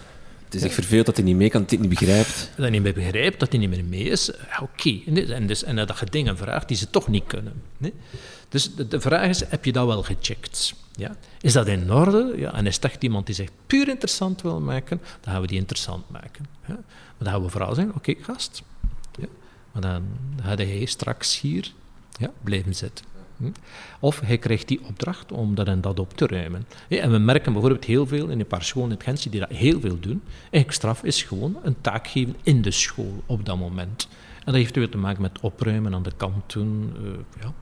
[0.53, 2.49] Het is echt dat hij niet mee kan, dat hij niet begrijpt.
[2.49, 4.31] Dat hij niet meer begrijpt, dat hij niet meer mee is.
[4.61, 4.99] Oké.
[5.05, 7.61] En, dus, en dat je dingen vraagt die ze toch niet kunnen.
[8.49, 10.73] Dus de, vraag is, heb je dat wel gecheckt?
[10.95, 11.15] Ja?
[11.41, 12.33] Is dat in orde?
[12.37, 15.47] Ja, en is het echt iemand die zich puur interessant wil maken, dan gaan we
[15.47, 16.45] die interessant maken.
[16.67, 16.77] Maar
[17.17, 18.61] dan gaan we vooral zeggen, oké, gast.
[19.19, 19.27] Ja?
[19.71, 20.03] Maar dan
[20.43, 21.71] ga hij straks hier
[22.19, 23.05] ja, blijven zitten.
[23.37, 23.51] Hm?
[23.99, 26.65] Of hij krijgt die opdracht om dat en dat op te ruimen.
[26.87, 29.79] En we merken bijvoorbeeld heel veel in een paar scholen in Gent die dat heel
[29.79, 30.21] veel doen.
[30.41, 34.07] Eigenlijk straf is gewoon een taak geven in de school op dat moment.
[34.37, 36.93] En dat heeft weer te maken met opruimen aan de kant doen.
[37.03, 37.09] Uh,
[37.41, 37.53] ja.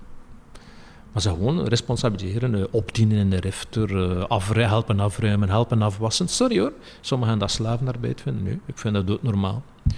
[1.12, 6.28] Maar ze gewoon responsabiliseren, uh, opdienen in de rifter, afru helpen afruimen, helpen afwassen.
[6.28, 8.44] Sorry hoor, sommigen dat slavenarbeid vinden.
[8.44, 9.64] Nee, ik vind dat doodnormaal.
[9.84, 9.92] Ja.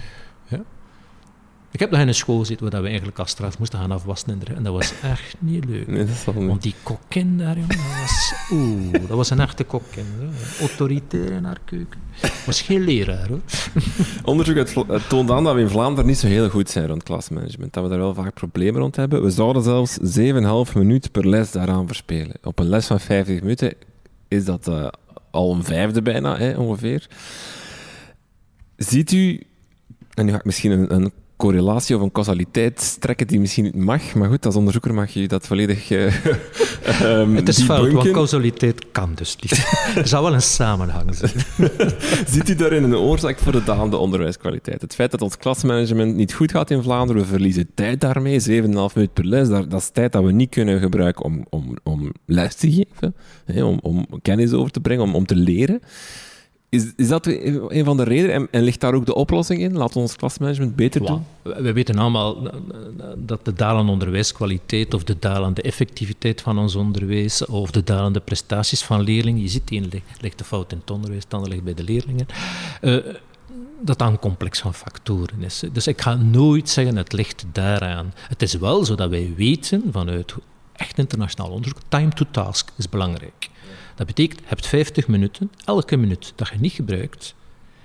[1.74, 4.42] Ik heb nog in een school zitten waar we eigenlijk als straf moesten gaan afwassen.
[4.56, 5.88] En dat was echt niet leuk.
[5.88, 6.48] Nee, dat niet.
[6.48, 8.34] Want die kokkin daar, jongen, dat was...
[8.52, 10.06] Oeh, dat was een echte kokkin.
[10.60, 12.00] Autoritair in haar keuken.
[12.46, 13.40] was geen leraar, hoor.
[14.24, 17.74] Onderzoek het toont aan dat we in Vlaanderen niet zo heel goed zijn rond klasmanagement.
[17.74, 19.24] Dat we daar wel vaak problemen rond hebben.
[19.24, 22.36] We zouden zelfs 7,5 minuten per les daaraan verspelen.
[22.44, 23.74] Op een les van 50 minuten
[24.28, 24.88] is dat uh,
[25.32, 27.08] al een vijfde bijna, hè, ongeveer.
[28.76, 29.44] Ziet u
[30.14, 31.12] en nu ga ik misschien een, een
[31.44, 34.14] correlatie of een causaliteit trekken die misschien niet mag.
[34.14, 39.12] Maar goed, als onderzoeker mag je dat volledig um, Het is fout, want causaliteit kan
[39.16, 39.52] dus niet.
[39.96, 41.32] er zou wel een samenhang zijn.
[42.34, 44.82] Ziet u daarin een oorzaak voor de dalende onderwijskwaliteit?
[44.82, 48.46] Het feit dat ons klasmanagement niet goed gaat in Vlaanderen, we verliezen tijd daarmee, 7,5
[48.46, 52.56] minuten per les, dat, is tijd dat we niet kunnen gebruiken om, om, om les
[52.56, 53.16] te geven,
[53.46, 55.82] hè, om, om kennis over te brengen, om, om te leren.
[56.74, 58.36] Is, is dat een van de redenen?
[58.36, 59.78] En, en ligt daar ook de oplossing in?
[59.78, 61.26] Laat ons klasmanagement beter doen?
[61.42, 62.52] We weten allemaal
[63.18, 68.84] dat de dalende onderwijskwaliteit of de dalende effectiviteit van ons onderwijs of de dalende prestaties
[68.84, 71.84] van leerlingen, je ziet, één ligt de fout in het onderwijs, de ligt bij de
[71.84, 72.26] leerlingen,
[72.82, 72.98] uh,
[73.82, 75.64] dat dat een complex van factoren is.
[75.72, 78.14] Dus ik ga nooit zeggen het ligt daaraan.
[78.16, 80.36] Het is wel zo dat wij weten vanuit
[80.76, 83.50] echt internationaal onderzoek, time to task is belangrijk.
[83.96, 87.36] Dat betekent, je hebt 50 minuten, elke minuut dat je niet gebruikt,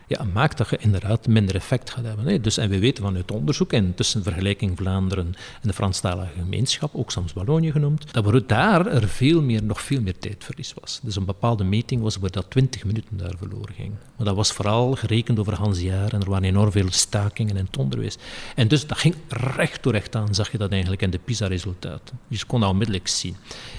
[0.08, 2.26] ja, maakt dat je inderdaad minder effect gaat hebben.
[2.26, 2.40] Hè.
[2.40, 5.26] Dus, en we weten vanuit onderzoek, en tussen vergelijking Vlaanderen
[5.62, 9.80] en de Franstalige gemeenschap, ook soms Wallonië genoemd, dat er daar er veel meer, nog
[9.80, 11.00] veel meer tijdverlies was.
[11.02, 13.92] Dus een bepaalde meting was waar dat 20 minuten daar verloren ging.
[14.16, 17.64] Maar dat was vooral gerekend over Hans jaar en er waren enorm veel stakingen in
[17.64, 18.16] het onderwijs.
[18.54, 22.18] En dus dat ging recht door recht aan, zag je dat eigenlijk in de PISA-resultaten.
[22.28, 23.36] Je kon dat onmiddellijk zien.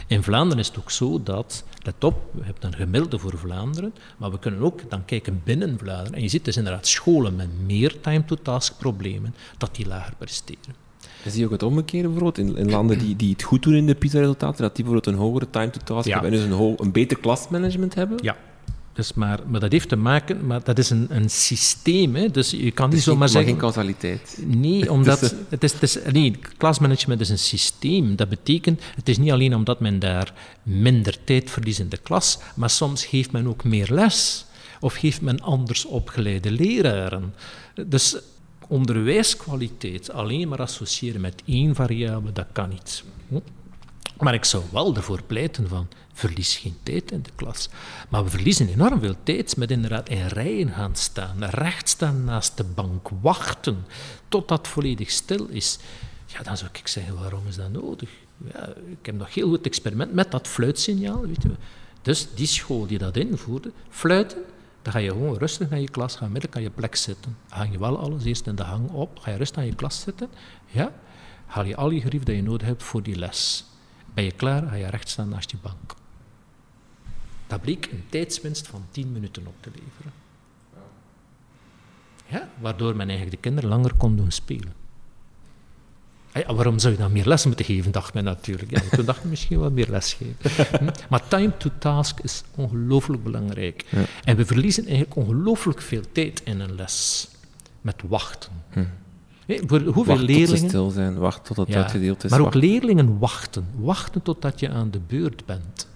[0.07, 3.93] In Vlaanderen is het ook zo dat, let op, we hebben een gemiddelde voor Vlaanderen,
[4.17, 6.13] maar we kunnen ook dan kijken binnen Vlaanderen.
[6.13, 10.87] En je ziet dus inderdaad scholen met meer time-to-task problemen, dat die lager presteren.
[11.23, 13.73] En zie je ook het omgekeerde bijvoorbeeld in, in landen die, die het goed doen
[13.73, 17.19] in de PISA-resultaten, dat die bijvoorbeeld een hogere time-to-task hebben en dus een, een beter
[17.19, 18.17] klasmanagement hebben?
[18.21, 18.37] Ja,
[18.99, 22.15] dus maar, maar dat heeft te maken, maar dat is een, een systeem.
[22.15, 22.29] Hè?
[22.29, 23.51] Dus je kan niet zomaar zeggen.
[23.51, 24.39] geen causaliteit.
[24.45, 28.15] Nee, omdat het is, het is, nee, klasmanagement is een systeem.
[28.15, 30.33] Dat betekent, het is niet alleen omdat men daar
[30.63, 34.45] minder tijd verliest in de klas, maar soms geeft men ook meer les.
[34.79, 37.33] Of geeft men anders opgeleide leraren.
[37.87, 38.17] Dus
[38.67, 43.03] onderwijskwaliteit alleen maar associëren met één variabele, dat kan niet.
[44.19, 45.87] Maar ik zou wel ervoor pleiten van,
[46.19, 47.69] verlies geen tijd in de klas.
[48.09, 52.57] Maar we verliezen enorm veel tijd met inderdaad in rijen gaan staan, recht staan naast
[52.57, 53.85] de bank, wachten
[54.27, 55.79] totdat het volledig stil is.
[56.25, 58.09] Ja, dan zou ik zeggen, waarom is dat nodig?
[58.53, 61.21] Ja, ik heb nog heel goed experiment met dat fluitsignaal.
[61.27, 61.51] Weet je.
[62.01, 64.41] Dus die school die dat invoerde, fluiten,
[64.81, 67.37] dan ga je gewoon rustig naar je klas gaan, midden aan je plek zitten.
[67.49, 69.99] Hang je wel alles eerst in de hang op, ga je rustig aan je klas
[69.99, 70.29] zitten,
[70.65, 70.91] ja,
[71.45, 73.65] haal je al je grief dat je nodig hebt voor die les.
[74.13, 75.98] Ben je klaar, ga je recht staan naast je bank.
[77.49, 80.11] Dat bleek een tijdswinst van 10 minuten op te leveren.
[82.25, 84.73] Ja, waardoor men eigenlijk de kinderen langer kon doen spelen.
[86.33, 88.71] Ja, waarom zou je dan meer les moeten geven, dacht men natuurlijk.
[88.71, 90.77] Ja, toen dacht ik misschien wel meer les geven.
[90.79, 90.89] Hm?
[91.09, 93.85] Maar time to task is ongelooflijk belangrijk.
[94.23, 97.27] En we verliezen eigenlijk ongelooflijk veel tijd in een les.
[97.81, 98.51] Met wachten.
[98.69, 98.83] Hm.
[99.47, 100.47] voor hoeveel wacht leerlingen...
[100.49, 102.31] tot ze stil zijn, wacht tot het uitgedeeld is.
[102.31, 103.67] Maar ook leerlingen wachten.
[103.75, 105.87] Wachten totdat je aan de beurt bent.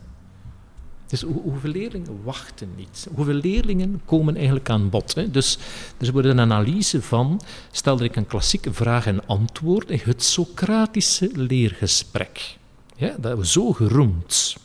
[1.13, 3.07] Dus hoeveel leerlingen wachten niet?
[3.15, 5.15] Hoeveel leerlingen komen eigenlijk aan bod?
[5.15, 5.31] Hè?
[5.31, 5.57] Dus,
[5.97, 7.41] dus er wordt een analyse van,
[7.71, 12.57] stel dat ik een klassieke vraag en antwoord, het Socratische leergesprek.
[12.95, 14.55] Ja, dat we zo geroemd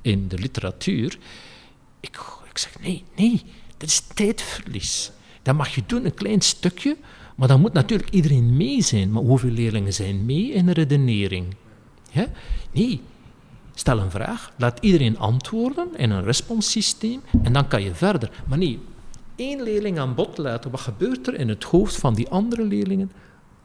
[0.00, 1.18] in de literatuur.
[2.00, 2.20] Ik,
[2.50, 3.42] ik zeg, nee, nee,
[3.76, 5.10] dat is tijdverlies.
[5.42, 6.96] Dat mag je doen, een klein stukje,
[7.36, 9.10] maar dan moet natuurlijk iedereen mee zijn.
[9.10, 11.54] Maar hoeveel leerlingen zijn mee in de redenering?
[12.72, 13.00] Nee,
[13.78, 18.30] stel een vraag, laat iedereen antwoorden in een responssysteem en dan kan je verder.
[18.46, 18.78] Maar nee,
[19.36, 23.12] één leerling aan bod laten, wat gebeurt er in het hoofd van die andere leerlingen?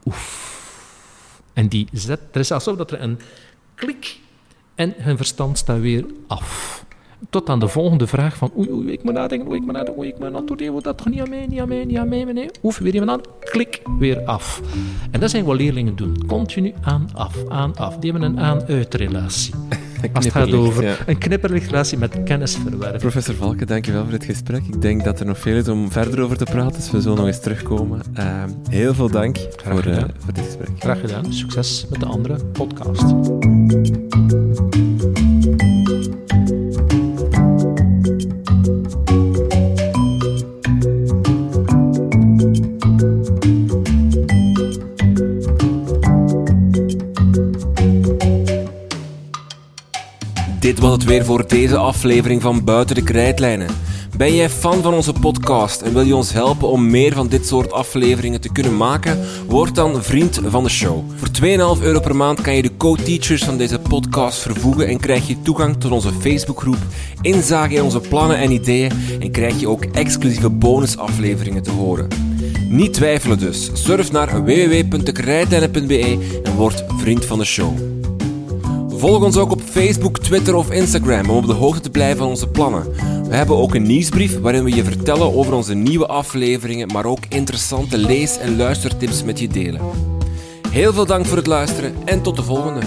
[0.04, 0.60] Oef.
[1.52, 3.18] En die zet, er is alsof dat er een
[3.74, 4.18] klik
[4.74, 6.84] en hun verstand staat weer af.
[7.30, 9.98] Tot aan de volgende vraag van oei, oei, ik moet nadenken, oei, ik moet nadenken,
[9.98, 12.24] oei, ik moet antwoorden, dat toch niet aan mij, niet aan mij, niet aan mij,
[12.24, 12.50] meneer.
[12.62, 14.60] Oef, weer even aan, klik, weer af.
[15.10, 16.26] En dat zijn wat leerlingen doen.
[16.26, 17.96] Continu aan, af, aan, af.
[17.98, 19.54] Die hebben een aan-uit-relatie.
[20.12, 20.96] Als het gaat over ja.
[21.06, 23.00] een knipperlichtrelatie met kennisverwerving.
[23.00, 24.62] Professor Valken, dankjewel voor het gesprek.
[24.66, 27.16] Ik denk dat er nog veel is om verder over te praten, dus we zullen
[27.16, 28.00] nog eens terugkomen.
[28.18, 30.68] Uh, heel veel dank voor, uh, voor dit gesprek.
[30.78, 31.32] Graag gedaan.
[31.32, 33.14] Succes met de andere podcast.
[50.62, 53.68] Dit was het weer voor deze aflevering van Buiten de Krijtlijnen.
[54.16, 57.46] Ben jij fan van onze podcast en wil je ons helpen om meer van dit
[57.46, 59.18] soort afleveringen te kunnen maken?
[59.48, 61.04] Word dan vriend van de show.
[61.16, 61.28] Voor
[61.78, 65.42] 2,5 euro per maand kan je de co-teachers van deze podcast vervoegen en krijg je
[65.42, 66.78] toegang tot onze Facebookgroep,
[67.20, 72.08] inzage in onze plannen en ideeën en krijg je ook exclusieve bonusafleveringen te horen.
[72.68, 73.70] Niet twijfelen dus.
[73.72, 77.92] Surf naar www.dekrijtlijnen.be en word vriend van de show.
[79.02, 82.26] Volg ons ook op Facebook, Twitter of Instagram om op de hoogte te blijven van
[82.28, 82.92] onze plannen.
[83.28, 87.18] We hebben ook een nieuwsbrief waarin we je vertellen over onze nieuwe afleveringen, maar ook
[87.28, 89.80] interessante lees- en luistertips met je delen.
[90.70, 92.80] Heel veel dank voor het luisteren en tot de volgende.